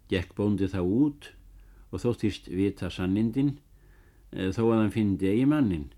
Gekk 0.07 0.37
bóndi 0.39 0.69
þá 0.71 0.81
út 0.85 1.33
og 1.91 2.03
þóttist 2.05 2.47
vita 2.47 2.91
sannindin 2.95 3.57
þó 4.31 4.63
að 4.71 4.79
hann 4.79 4.95
fyndi 4.95 5.33
eigi 5.33 5.49
mannin. 5.51 5.89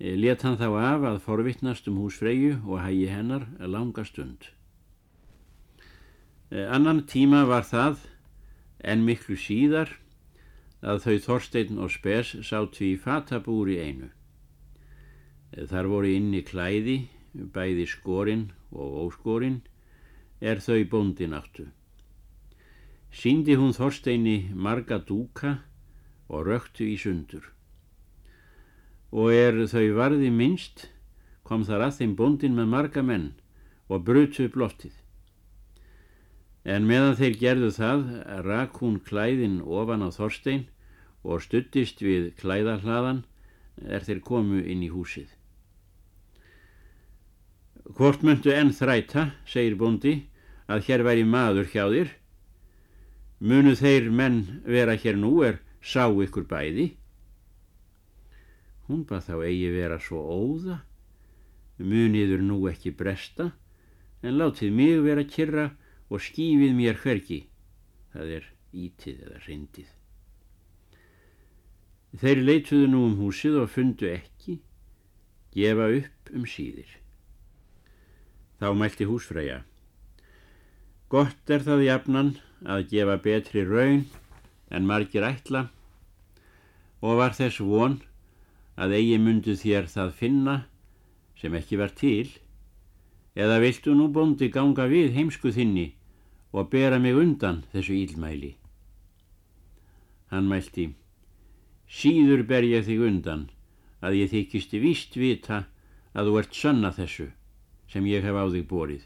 Let 0.00 0.44
hann 0.44 0.60
þá 0.60 0.68
af 0.68 1.08
að 1.08 1.22
forvittnast 1.24 1.88
um 1.88 2.00
hús 2.00 2.20
Freyju 2.20 2.58
og 2.66 2.80
hægi 2.84 3.08
hennar 3.08 3.48
langa 3.60 4.04
stund. 4.04 4.52
Annan 6.50 7.04
tíma 7.06 7.44
var 7.46 7.62
það, 7.62 8.00
en 8.82 9.04
miklu 9.06 9.36
síðar, 9.38 9.92
að 10.82 11.04
þau 11.04 11.18
Þorstein 11.26 11.76
og 11.78 11.92
Spes 11.94 12.32
sátt 12.42 12.80
við 12.82 12.96
fatabúri 13.04 13.76
einu. 13.78 14.08
Þar 15.54 15.88
voru 15.92 16.10
inni 16.10 16.40
klæði, 16.42 16.96
bæði 17.54 17.86
skorinn 17.86 18.48
og 18.74 18.96
óskorinn, 19.04 19.60
er 20.40 20.58
þau 20.58 20.82
bóndin 20.90 21.36
áttu. 21.38 21.68
Síndi 23.14 23.54
hún 23.54 23.70
Þorsteini 23.76 24.50
marga 24.50 24.98
dúka 24.98 25.60
og 26.26 26.48
röktu 26.50 26.88
í 26.90 26.96
sundur. 26.98 27.46
Og 29.14 29.30
er 29.30 29.54
þau 29.70 29.86
varði 29.94 30.32
minnst, 30.34 30.88
kom 31.46 31.62
þar 31.62 31.86
að 31.86 32.00
þeim 32.00 32.16
bóndin 32.18 32.58
með 32.58 32.74
marga 32.74 33.06
menn 33.06 33.30
og 33.86 34.02
brutu 34.02 34.50
upp 34.50 34.58
loftið. 34.58 34.99
En 36.64 36.84
meðan 36.84 37.16
þeir 37.16 37.36
gerðu 37.40 37.70
það, 37.72 38.06
rak 38.44 38.80
hún 38.82 38.98
klæðin 39.00 39.60
ofan 39.64 40.04
á 40.04 40.08
Þorstein 40.12 40.66
og 41.24 41.40
stuttist 41.44 42.02
við 42.04 42.34
klæðahlaðan 42.40 43.24
er 43.88 44.04
þeir 44.04 44.20
komu 44.20 44.60
inn 44.60 44.84
í 44.84 44.90
húsið. 44.92 45.30
Hvort 47.96 48.22
myndu 48.22 48.52
enn 48.52 48.74
þræta, 48.76 49.30
segir 49.48 49.78
bóndi, 49.80 50.26
að 50.68 50.84
hér 50.86 51.04
væri 51.06 51.24
maður 51.24 51.72
hjá 51.72 51.84
þér? 51.88 52.12
Munu 53.40 53.72
þeir 53.74 54.10
menn 54.12 54.62
vera 54.68 54.94
hér 55.00 55.16
nú 55.16 55.40
er 55.42 55.58
sá 55.80 56.06
ykkur 56.12 56.44
bæði? 56.44 56.90
Hún 58.86 59.06
bað 59.08 59.30
þá 59.30 59.34
eigi 59.48 59.72
vera 59.72 59.98
svo 60.02 60.20
óða, 60.20 60.82
muniður 61.80 62.44
nú 62.44 62.60
ekki 62.68 62.92
bresta, 62.92 63.50
en 64.20 64.36
látið 64.36 64.74
mig 64.76 65.00
vera 65.02 65.24
kyrra 65.24 65.70
og 66.10 66.22
skýfið 66.22 66.74
mér 66.74 66.98
hverki, 67.00 67.44
það 68.12 68.36
er 68.40 68.46
ítið 68.74 69.24
eða 69.26 69.40
reyndið. 69.46 69.90
Þeir 72.20 72.40
leituðu 72.42 72.86
nú 72.90 73.04
um 73.06 73.18
húsið 73.20 73.60
og 73.62 73.70
fundu 73.70 74.08
ekki, 74.10 74.58
gefa 75.54 75.86
upp 76.00 76.32
um 76.34 76.46
síðir. 76.46 76.90
Þá 78.58 78.74
mælti 78.76 79.06
húsfreyja. 79.06 79.60
Gott 81.10 81.50
er 81.50 81.62
það 81.66 81.86
jafnan 81.86 82.32
að 82.66 82.88
gefa 82.90 83.16
betri 83.22 83.62
raun 83.66 84.04
en 84.70 84.86
margir 84.86 85.24
ætla 85.26 85.68
og 87.00 87.16
var 87.18 87.32
þess 87.34 87.62
von 87.64 87.96
að 88.80 88.94
eigi 88.98 89.16
myndu 89.22 89.56
þér 89.58 89.88
það 89.90 90.12
finna 90.18 90.56
sem 91.40 91.56
ekki 91.56 91.78
var 91.80 91.94
til 91.96 92.28
eða 93.34 93.58
viltu 93.62 93.94
nú 93.96 94.10
bóndi 94.12 94.50
ganga 94.52 94.86
við 94.90 95.16
heimsku 95.16 95.52
þinni 95.56 95.88
og 96.52 96.70
bera 96.70 96.98
mig 96.98 97.14
undan 97.14 97.62
þessu 97.72 97.94
ílmæli. 97.94 98.54
Hann 100.30 100.48
mælti, 100.50 100.90
síður 101.86 102.44
ber 102.46 102.66
ég 102.66 102.86
þig 102.86 103.02
undan 103.06 103.48
að 104.00 104.18
ég 104.22 104.32
þykist 104.34 104.74
víst 104.82 105.16
vita 105.18 105.64
að 106.14 106.30
þú 106.30 106.38
ert 106.40 106.54
sönna 106.54 106.90
þessu 106.94 107.30
sem 107.90 108.06
ég 108.06 108.22
hef 108.26 108.36
á 108.38 108.44
þig 108.50 108.66
borið. 108.70 109.02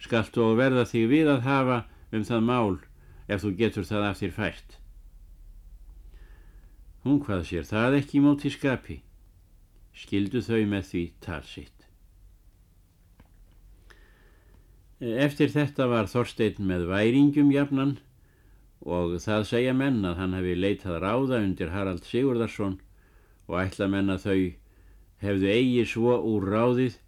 Skalt 0.00 0.36
og 0.40 0.56
verða 0.60 0.84
þig 0.88 1.08
við 1.08 1.32
að 1.32 1.44
hafa 1.48 1.78
um 2.12 2.24
það 2.24 2.46
mál 2.48 2.78
ef 3.28 3.42
þú 3.44 3.56
getur 3.56 3.88
það 3.88 4.06
af 4.08 4.20
þér 4.20 4.36
fært. 4.36 4.76
Hún 7.04 7.20
hvað 7.24 7.46
sér 7.48 7.68
það 7.68 8.00
ekki 8.00 8.20
móti 8.24 8.52
skapi. 8.52 9.00
Skildu 9.96 10.42
þau 10.44 10.64
með 10.68 10.84
því 10.90 11.04
talsitt. 11.24 11.79
Eftir 15.00 15.48
þetta 15.48 15.86
var 15.88 16.10
Þorstein 16.12 16.58
með 16.68 16.82
væringum 16.90 17.48
jafnan 17.54 17.94
og 18.84 19.14
það 19.24 19.46
segja 19.48 19.72
menn 19.72 20.04
að 20.04 20.18
hann 20.20 20.36
hefði 20.36 20.56
leitað 20.58 20.98
ráða 21.00 21.38
undir 21.40 21.72
Harald 21.72 22.04
Sigurðarsson 22.04 22.74
og 23.48 23.56
ætla 23.62 23.88
menn 23.88 24.12
að 24.12 24.26
þau 24.26 24.42
hefðu 25.24 25.48
eigi 25.54 25.86
svo 25.88 26.18
úr 26.20 26.50
ráðið 26.52 27.00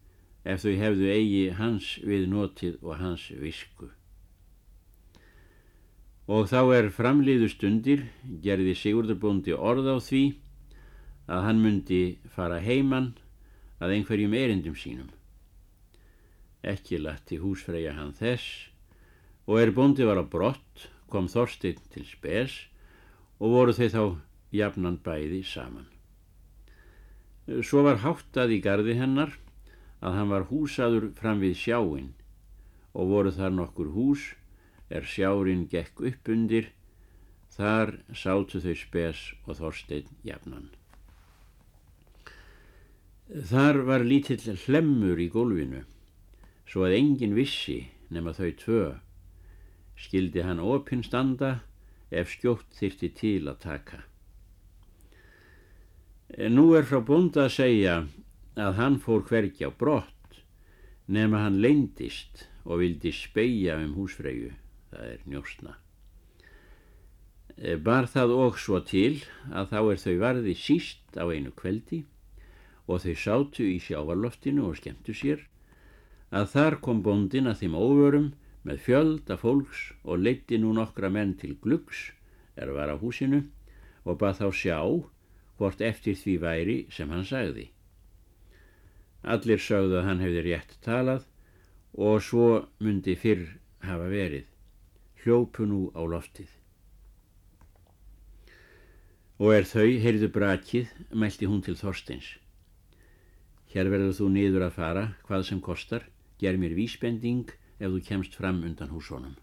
ef 0.48 0.64
þau 0.64 0.72
hefðu 0.80 1.12
eigi 1.12 1.44
hans 1.60 1.92
við 2.00 2.26
notið 2.32 2.80
og 2.80 2.96
hans 2.96 3.28
visku. 3.36 3.92
Og 6.32 6.48
þá 6.48 6.60
er 6.72 6.92
framliðu 6.96 7.52
stundir, 7.52 8.06
gerði 8.40 8.72
Sigurðarbóndi 8.72 9.52
orð 9.52 9.92
á 9.92 9.96
því 10.00 10.26
að 11.28 11.44
hann 11.44 11.60
myndi 11.60 12.04
fara 12.32 12.56
heiman 12.64 13.12
að 13.84 13.98
einhverjum 13.98 14.32
erindum 14.32 14.80
sínum. 14.80 15.12
Ekki 16.62 17.00
latti 17.02 17.38
húsfreyja 17.42 17.94
hann 17.96 18.12
þess 18.14 18.68
og 19.46 19.58
er 19.58 19.72
bóndi 19.74 20.06
var 20.06 20.20
á 20.22 20.24
brott 20.24 20.88
kom 21.10 21.28
Þorstein 21.28 21.80
til 21.92 22.04
spes 22.08 22.54
og 23.42 23.56
voru 23.56 23.74
þeir 23.76 23.92
þá 23.92 24.02
jafnan 24.54 24.98
bæði 25.02 25.42
saman. 25.44 25.88
Svo 27.66 27.82
var 27.82 28.00
háttað 28.04 28.54
í 28.56 28.60
gardi 28.62 28.94
hennar 28.96 29.34
að 30.00 30.18
hann 30.18 30.30
var 30.30 30.46
húsaður 30.50 31.10
fram 31.18 31.42
við 31.42 31.58
sjáinn 31.58 32.12
og 32.92 33.10
voru 33.10 33.32
þar 33.34 33.56
nokkur 33.56 33.90
hús 33.96 34.28
er 34.92 35.08
sjárin 35.08 35.66
gekk 35.72 36.04
upp 36.10 36.30
undir 36.30 36.70
þar 37.52 37.96
sátu 38.14 38.62
þau 38.62 38.76
spes 38.78 39.24
og 39.46 39.58
Þorstein 39.58 40.08
jafnan. 40.24 40.70
Þar 43.32 43.82
var 43.88 44.04
lítill 44.04 44.56
hlemmur 44.66 45.20
í 45.20 45.28
gólfinu 45.32 45.82
svo 46.72 46.86
að 46.88 46.94
engin 46.96 47.34
vissi 47.36 47.82
nema 48.08 48.32
þau 48.32 48.52
tvö 48.56 48.84
skildi 50.00 50.40
hann 50.46 50.62
opinn 50.64 51.04
standa 51.04 51.58
ef 52.08 52.32
skjótt 52.32 52.78
þyrti 52.78 53.10
til 53.18 53.42
að 53.50 53.58
taka. 53.60 53.98
Nú 56.48 56.70
er 56.78 56.88
frá 56.88 57.02
búnda 57.04 57.44
að 57.44 57.54
segja 57.58 57.98
að 58.56 58.80
hann 58.80 58.96
fór 59.04 59.20
hvergi 59.28 59.68
á 59.68 59.70
brott 59.70 60.40
nema 61.12 61.42
hann 61.44 61.60
leindist 61.60 62.46
og 62.64 62.80
vildi 62.80 63.12
speia 63.12 63.76
um 63.82 63.92
húsfreyju, 63.98 64.54
það 64.88 65.12
er 65.12 65.22
njóstna. 65.28 65.76
Bar 67.84 68.08
það 68.08 68.32
og 68.32 68.56
svo 68.56 68.80
til 68.80 69.20
að 69.52 69.74
þá 69.74 69.78
er 69.82 70.02
þau 70.06 70.16
varði 70.24 70.56
síst 70.56 71.20
á 71.20 71.28
einu 71.28 71.52
kveldi 71.52 72.00
og 72.88 73.04
þau 73.04 73.12
sátu 73.12 73.68
í 73.68 73.76
sjávarloftinu 73.76 74.70
og 74.70 74.80
skemmtu 74.80 75.12
sér 75.12 75.44
að 76.32 76.48
þar 76.54 76.78
kom 76.84 77.02
bóndin 77.04 77.50
að 77.50 77.62
þeim 77.62 77.74
óvörum 77.76 78.28
með 78.64 78.84
fjölda 78.86 79.36
fólks 79.40 79.90
og 80.02 80.22
leiti 80.24 80.58
nú 80.58 80.72
nokkra 80.76 81.10
menn 81.12 81.34
til 81.40 81.54
glugs 81.60 82.10
er 82.56 82.72
var 82.72 82.92
á 82.92 82.96
húsinu 82.96 83.42
og 84.04 84.18
bað 84.20 84.40
þá 84.40 84.48
sjá 84.56 84.78
hvort 85.58 85.84
eftir 85.84 86.16
því 86.18 86.36
væri 86.42 86.78
sem 86.90 87.10
hann 87.12 87.26
sagði. 87.28 87.68
Allir 89.22 89.60
sögðu 89.62 90.00
að 90.00 90.08
hann 90.08 90.22
hefði 90.24 90.46
rétt 90.48 90.78
talað 90.82 91.28
og 91.92 92.22
svo 92.24 92.48
myndi 92.82 93.14
fyrr 93.14 93.44
hafa 93.84 94.08
verið. 94.10 94.48
Hljópu 95.22 95.68
nú 95.68 95.90
á 95.94 96.02
loftið. 96.02 96.48
Og 99.42 99.52
er 99.54 99.66
þau, 99.66 99.90
heyrðu 100.02 100.28
brakið, 100.34 100.90
mælti 101.14 101.46
hún 101.50 101.62
til 101.62 101.76
Þorsteins. 101.78 102.38
Hér 103.72 103.90
verður 103.90 104.16
þú 104.18 104.28
niður 104.34 104.66
að 104.68 104.76
fara, 104.76 105.04
hvað 105.26 105.46
sem 105.48 105.60
kostar, 105.62 106.04
ger 106.42 106.58
mér 106.58 106.74
vísbending 106.74 107.54
ef 107.78 107.88
þú 107.88 108.00
kemst 108.08 108.34
fram 108.38 108.62
undan 108.66 108.90
húsónum. 108.90 109.36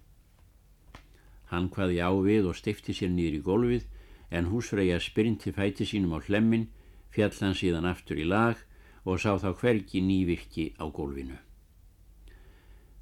Hann 1.50 1.70
hvaði 1.74 2.02
á 2.04 2.12
við 2.12 2.50
og 2.52 2.58
stifti 2.60 2.94
sér 2.94 3.10
nýður 3.14 3.38
í 3.40 3.46
gólfið 3.48 3.86
en 4.30 4.50
húsfreyja 4.52 5.00
spyrnti 5.02 5.54
fæti 5.56 5.88
sínum 5.88 6.14
á 6.14 6.20
hlemmin, 6.28 6.68
fjall 7.10 7.34
hann 7.40 7.58
síðan 7.58 7.88
aftur 7.90 8.20
í 8.22 8.28
lag 8.28 8.60
og 9.08 9.18
sá 9.24 9.40
þá 9.42 9.56
hvergi 9.62 10.04
nývirki 10.06 10.74
á 10.78 10.86
gólfinu. 10.92 11.40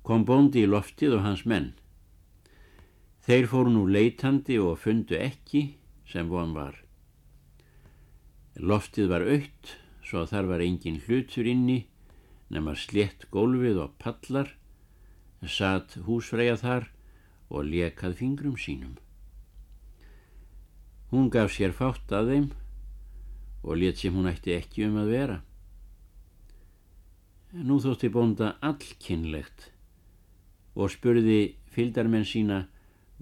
Kom 0.08 0.24
bóndi 0.24 0.64
í 0.64 0.70
loftið 0.70 1.18
og 1.18 1.26
hans 1.26 1.44
menn. 1.44 1.74
Þeir 3.28 3.50
fóru 3.52 3.74
nú 3.74 3.84
leitandi 3.92 4.56
og 4.64 4.80
fundu 4.80 5.18
ekki 5.20 5.76
sem 6.08 6.30
von 6.32 6.54
var. 6.56 6.78
Loftið 8.56 9.12
var 9.12 9.28
aukt 9.28 9.76
svo 10.08 10.24
þar 10.30 10.48
var 10.54 10.64
engin 10.64 11.02
hlutur 11.04 11.50
inni 11.52 11.82
nema 12.54 12.76
slett 12.80 13.28
gólfið 13.34 13.82
og 13.84 13.98
pallar 14.02 14.54
satt 15.46 15.98
húsfreyja 16.08 16.56
þar 16.62 16.88
og 17.50 17.68
lekað 17.68 18.18
fingrum 18.22 18.56
sínum. 18.60 18.96
Hún 21.12 21.30
gaf 21.32 21.54
sér 21.56 21.76
fátt 21.76 22.12
að 22.12 22.32
þeim 22.34 22.48
og 23.64 23.78
let 23.80 24.00
sem 24.02 24.16
hún 24.16 24.28
ætti 24.30 24.56
ekki 24.58 24.88
um 24.88 24.98
að 25.00 25.12
vera. 25.14 25.38
Nú 27.56 27.80
þótti 27.84 28.10
bónda 28.12 28.56
allkinnlegt 28.66 29.70
og 30.76 30.92
spurði 30.92 31.58
fyldarmenn 31.74 32.28
sína 32.28 32.66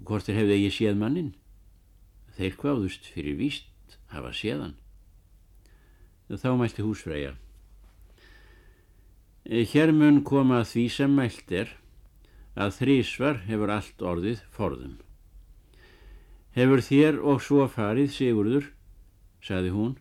hvort 0.02 0.26
þeir 0.26 0.40
hefði 0.42 0.56
ekki 0.58 0.74
séð 0.80 0.98
mannin. 1.00 1.32
Þeir 2.36 2.58
kváðust 2.60 3.06
fyrir 3.14 3.38
víst 3.38 3.98
hafa 4.12 4.34
séðan. 4.34 4.74
Þá 6.26 6.50
mælti 6.58 6.82
húsfreyja. 6.82 7.36
Hér 9.46 9.92
mun 9.94 10.24
koma 10.26 10.64
því 10.66 10.84
sem 10.90 11.12
mælt 11.14 11.52
er 11.54 11.68
að 12.58 12.72
þrísvar 12.80 13.36
hefur 13.46 13.70
allt 13.70 14.00
orðið 14.02 14.40
forðum. 14.50 14.96
Hefur 16.56 16.80
þér 16.82 17.18
og 17.22 17.44
svo 17.44 17.66
farið, 17.70 18.08
Sigurður, 18.10 18.64
saði 19.38 19.70
hún, 19.70 19.92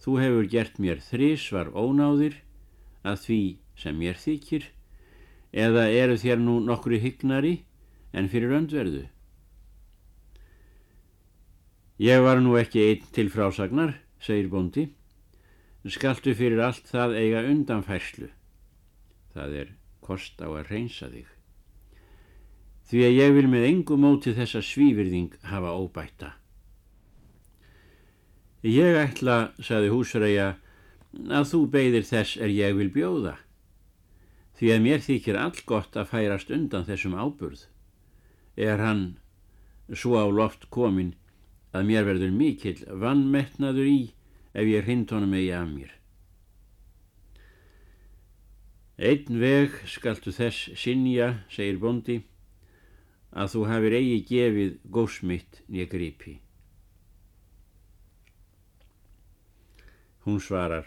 þú 0.00 0.14
hefur 0.22 0.48
gert 0.48 0.78
mér 0.80 1.02
þrísvar 1.04 1.74
ónáðir 1.76 2.38
að 3.04 3.18
því 3.26 3.40
sem 3.76 3.98
mér 4.00 4.16
þykir, 4.22 4.64
eða 5.52 5.82
eru 5.92 6.16
þér 6.22 6.40
nú 6.40 6.54
nokkru 6.64 7.00
hyggnari 7.02 7.58
en 8.16 8.30
fyrir 8.32 8.54
öndverðu. 8.62 9.02
Ég 12.00 12.24
var 12.24 12.40
nú 12.40 12.56
ekki 12.56 12.86
einn 12.86 13.04
til 13.12 13.28
frásagnar, 13.28 13.92
segir 14.24 14.48
Bondi, 14.48 14.86
skaltu 15.84 16.32
fyrir 16.32 16.64
allt 16.64 16.88
það 16.88 17.18
eiga 17.20 17.44
undanfærslu. 17.44 18.30
Það 19.34 19.62
er 19.62 19.72
kost 20.04 20.40
á 20.40 20.48
að 20.48 20.68
reynsa 20.70 21.10
þig 21.10 21.34
því 22.88 23.04
að 23.06 23.16
ég 23.16 23.34
vil 23.38 23.46
með 23.48 23.66
engu 23.68 23.96
móti 24.00 24.34
þessa 24.36 24.60
svífyrðing 24.64 25.38
hafa 25.48 25.72
óbætta. 25.72 26.34
Ég 28.64 28.96
ætla, 28.96 29.54
saði 29.60 29.90
húsræja, 29.92 30.54
að 31.28 31.48
þú 31.50 31.60
beigðir 31.72 32.06
þess 32.08 32.38
er 32.40 32.52
ég 32.52 32.76
vil 32.78 32.90
bjóða, 32.92 33.36
því 34.58 34.72
að 34.74 34.84
mér 34.86 35.04
þykir 35.04 35.40
all 35.40 35.58
gott 35.68 35.96
að 35.96 36.10
færast 36.12 36.52
undan 36.54 36.86
þessum 36.88 37.16
áburð. 37.16 37.66
Er 38.56 38.80
hann 38.80 39.04
svo 39.92 40.16
á 40.20 40.26
loft 40.28 40.68
komin 40.72 41.14
að 41.74 41.88
mér 41.90 42.08
verður 42.08 42.32
mikill 42.36 42.78
vannmetnaður 42.88 43.90
í 43.90 44.00
ef 44.54 44.70
ég 44.70 44.86
hrind 44.86 45.10
honum 45.12 45.34
eigi 45.34 45.52
af 45.56 45.68
mér. 45.72 45.92
Einn 48.94 49.40
veg 49.42 49.72
skaltu 49.90 50.30
þess 50.30 50.70
sinja, 50.78 51.40
segir 51.50 51.80
Bondi, 51.82 52.20
að 53.34 53.48
þú 53.50 53.62
hafir 53.66 53.96
eigi 53.98 54.20
gefið 54.28 54.76
gósmitt 54.94 55.64
nýja 55.66 55.88
gripi. 55.90 56.36
Hún 60.22 60.38
svarar, 60.38 60.86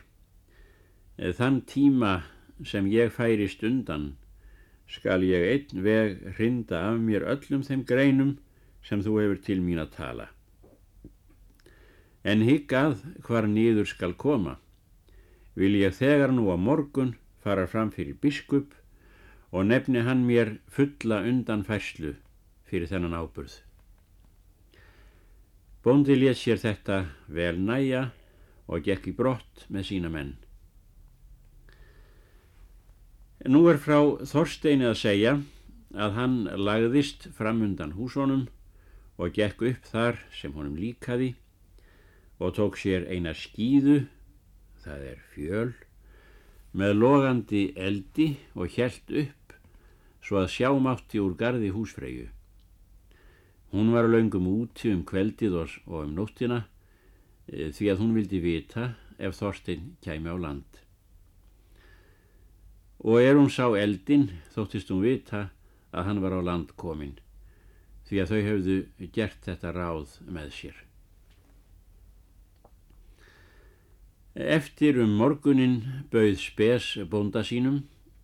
þann 1.20 1.60
tíma 1.68 2.14
sem 2.64 2.88
ég 2.88 3.12
færist 3.12 3.68
undan 3.68 4.14
skal 4.88 5.28
ég 5.28 5.44
einn 5.52 5.84
veg 5.84 6.24
hrinda 6.40 6.80
af 6.88 7.04
mér 7.04 7.28
öllum 7.28 7.68
þeim 7.68 7.84
greinum 7.84 8.34
sem 8.88 9.04
þú 9.04 9.20
hefur 9.20 9.44
til 9.44 9.60
mín 9.60 9.84
að 9.84 9.94
tala. 10.00 10.32
En 12.24 12.40
higgað 12.48 13.04
hvar 13.28 13.52
nýður 13.52 13.92
skal 13.92 14.16
koma, 14.16 14.58
vil 15.60 15.76
ég 15.76 15.92
þegar 16.00 16.32
nú 16.32 16.48
á 16.48 16.56
morgun 16.56 17.18
fara 17.44 17.68
fram 17.68 17.92
fyrir 17.92 18.18
biskup 18.22 18.74
og 19.52 19.66
nefni 19.66 20.04
hann 20.04 20.26
mér 20.28 20.58
fulla 20.68 21.22
undan 21.24 21.64
fæslu 21.68 22.16
fyrir 22.68 22.90
þennan 22.92 23.16
áburð. 23.16 23.62
Bóndi 25.84 26.18
létt 26.20 26.42
sér 26.42 26.60
þetta 26.60 27.06
vel 27.32 27.62
næja 27.64 28.10
og 28.68 28.84
gekk 28.84 29.08
í 29.08 29.16
brott 29.16 29.64
með 29.72 29.88
sína 29.92 30.12
menn. 30.12 30.36
Nú 33.48 33.62
er 33.72 33.80
frá 33.80 34.02
Þorsteini 34.28 34.90
að 34.90 35.00
segja 35.00 35.38
að 35.96 36.16
hann 36.18 36.38
lagðist 36.60 37.30
fram 37.38 37.62
undan 37.64 37.94
húsónum 37.96 38.48
og 39.18 39.32
gekk 39.38 39.64
upp 39.70 39.88
þar 39.88 40.20
sem 40.36 40.52
honum 40.58 40.76
líkaði 40.76 41.36
og 42.44 42.58
tók 42.58 42.76
sér 42.78 43.08
eina 43.08 43.32
skýðu, 43.38 44.02
það 44.84 45.06
er 45.14 45.22
fjöl, 45.34 45.72
með 46.78 46.94
logandi 47.02 47.62
eldi 47.74 48.28
og 48.54 48.70
hjælt 48.76 49.10
upp 49.24 49.56
svo 50.22 50.42
að 50.44 50.52
sjámátti 50.54 51.22
úr 51.24 51.34
gardi 51.40 51.72
húsfreyju. 51.74 52.28
Hún 53.74 53.92
var 53.96 54.08
löngum 54.08 54.46
úti 54.48 54.92
um 54.94 55.04
kveldið 55.08 55.56
og, 55.62 55.78
um 55.88 56.14
nóttina 56.16 56.66
e, 57.48 57.72
því 57.74 57.90
að 57.92 58.02
hún 58.04 58.14
vildi 58.16 58.42
vita 58.44 58.92
ef 59.18 59.40
Þorstein 59.40 59.96
kæmi 60.06 60.30
á 60.30 60.38
land. 60.38 60.84
Og 63.02 63.22
er 63.22 63.38
hún 63.40 63.50
sá 63.50 63.66
eldin 63.78 64.30
þóttist 64.54 64.92
hún 64.94 65.06
vita 65.06 65.48
að 65.92 66.06
hann 66.08 66.22
var 66.22 66.38
á 66.38 66.42
land 66.46 66.76
komin 66.78 67.18
því 68.08 68.22
að 68.22 68.32
þau 68.32 68.42
hefðu 68.50 68.78
gert 69.16 69.42
þetta 69.44 69.74
ráð 69.76 70.20
með 70.30 70.54
sér. 70.56 70.78
Eftir 74.38 75.00
um 75.02 75.16
morgunin 75.18 75.80
bauð 76.14 76.36
spes 76.38 76.92
bónda 77.10 77.42
sínum 77.42 77.80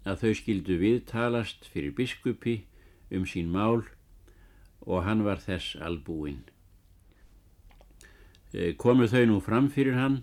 að 0.06 0.19
þau 0.21 0.34
skildu 0.38 0.76
viðtalast 0.78 1.65
fyrir 1.73 1.95
biskupi 1.97 2.60
um 3.10 3.26
sín 3.26 3.49
mál 3.49 3.82
og 4.86 5.08
hann 5.08 5.23
var 5.26 5.41
þess 5.41 5.73
albúinn. 5.82 6.43
Komu 8.78 9.10
þau 9.10 9.26
nú 9.26 9.39
fram 9.41 9.71
fyrir 9.73 9.97
hann 9.97 10.21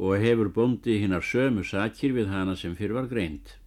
og 0.00 0.16
hefur 0.22 0.48
bóndi 0.48 0.96
hinnar 1.02 1.20
sömu 1.20 1.60
sakir 1.60 2.16
við 2.16 2.32
hana 2.32 2.56
sem 2.56 2.72
fyrir 2.72 2.96
var 2.96 3.12
greint. 3.12 3.58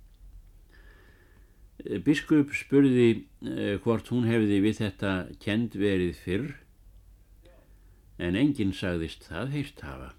Biskup 2.05 2.57
spurði 2.57 3.27
hvort 3.85 4.09
hún 4.09 4.25
hefði 4.25 4.63
við 4.65 4.81
þetta 4.81 5.13
kend 5.45 5.77
verið 5.77 6.17
fyrr 6.25 6.55
en 8.17 8.33
enginn 8.33 8.73
sagðist 8.73 9.29
það 9.29 9.53
heilt 9.53 9.85
hafa. 9.85 10.15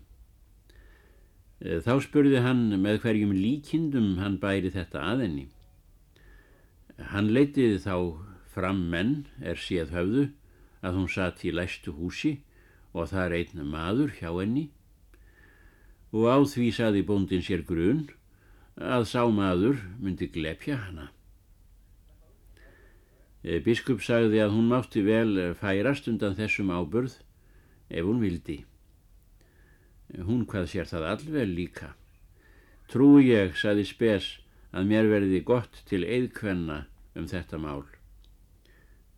Þá 1.61 1.93
spurði 2.01 2.41
hann 2.41 2.71
með 2.81 3.03
hverjum 3.03 3.33
líkindum 3.37 4.15
hann 4.17 4.39
bæri 4.41 4.71
þetta 4.73 5.03
aðenni. 5.13 5.49
Hann 7.13 7.29
leitiði 7.37 7.83
þá 7.85 7.97
fram 8.55 8.87
menn 8.93 9.27
er 9.45 9.61
séð 9.61 9.93
höfðu 9.93 10.25
að 10.81 10.97
hún 10.97 11.11
satt 11.13 11.45
í 11.45 11.53
læstu 11.53 11.93
húsi 11.97 12.39
og 12.97 13.11
það 13.13 13.37
einn 13.39 13.67
maður 13.71 14.15
hjá 14.17 14.31
henni 14.33 14.71
og 16.11 16.27
á 16.27 16.39
því 16.43 16.71
saði 16.75 17.05
bóndin 17.07 17.45
sér 17.47 17.63
grun 17.67 18.09
að 18.81 19.07
sá 19.13 19.23
maður 19.31 19.79
myndi 20.01 20.31
glepja 20.33 20.81
hana. 20.81 21.11
Biskup 23.65 24.03
sagði 24.05 24.41
að 24.43 24.57
hún 24.57 24.73
mátti 24.73 25.05
vel 25.05 25.55
færast 25.61 26.09
undan 26.11 26.37
þessum 26.37 26.73
ábörð 26.73 27.21
ef 27.89 28.05
hún 28.05 28.21
vildi. 28.25 28.63
Hún 30.19 30.47
hvað 30.51 30.67
sér 30.73 30.89
það 30.91 31.07
allvel 31.13 31.51
líka. 31.55 31.93
Trú 32.91 33.21
ég, 33.23 33.55
saði 33.55 33.85
spes, 33.87 34.41
að 34.75 34.89
mér 34.91 35.09
verði 35.11 35.43
gott 35.47 35.83
til 35.87 36.03
eðkvenna 36.03 36.85
um 37.15 37.29
þetta 37.31 37.61
mál. 37.63 37.85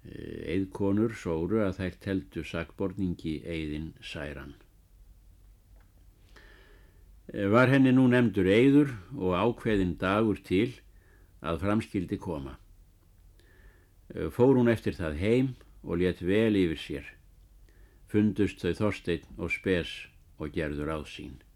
Eðkonur 0.04 1.14
sóru 1.16 1.62
að 1.64 1.78
þær 1.78 1.96
teltu 2.04 2.44
sakborningi 2.44 3.38
eðin 3.48 3.92
særan. 4.04 4.56
Var 7.32 7.70
henni 7.70 7.94
nú 7.94 8.08
nefndur 8.10 8.50
eigður 8.50 8.92
og 9.16 9.38
ákveðin 9.38 9.96
dagur 9.96 10.40
til 10.44 10.74
að 11.40 11.62
framskildi 11.62 12.18
koma. 12.20 12.58
Fór 14.34 14.58
hún 14.58 14.68
eftir 14.68 14.98
það 14.98 15.20
heim 15.22 15.52
og 15.80 16.02
let 16.02 16.20
vel 16.20 16.58
yfir 16.58 16.80
sér. 16.82 17.06
Fundust 18.12 18.60
þau 18.60 18.74
Þorstein 18.82 19.24
og 19.38 19.54
Spes 19.54 19.94
og 20.42 20.54
gerður 20.58 20.96
á. 20.98 21.51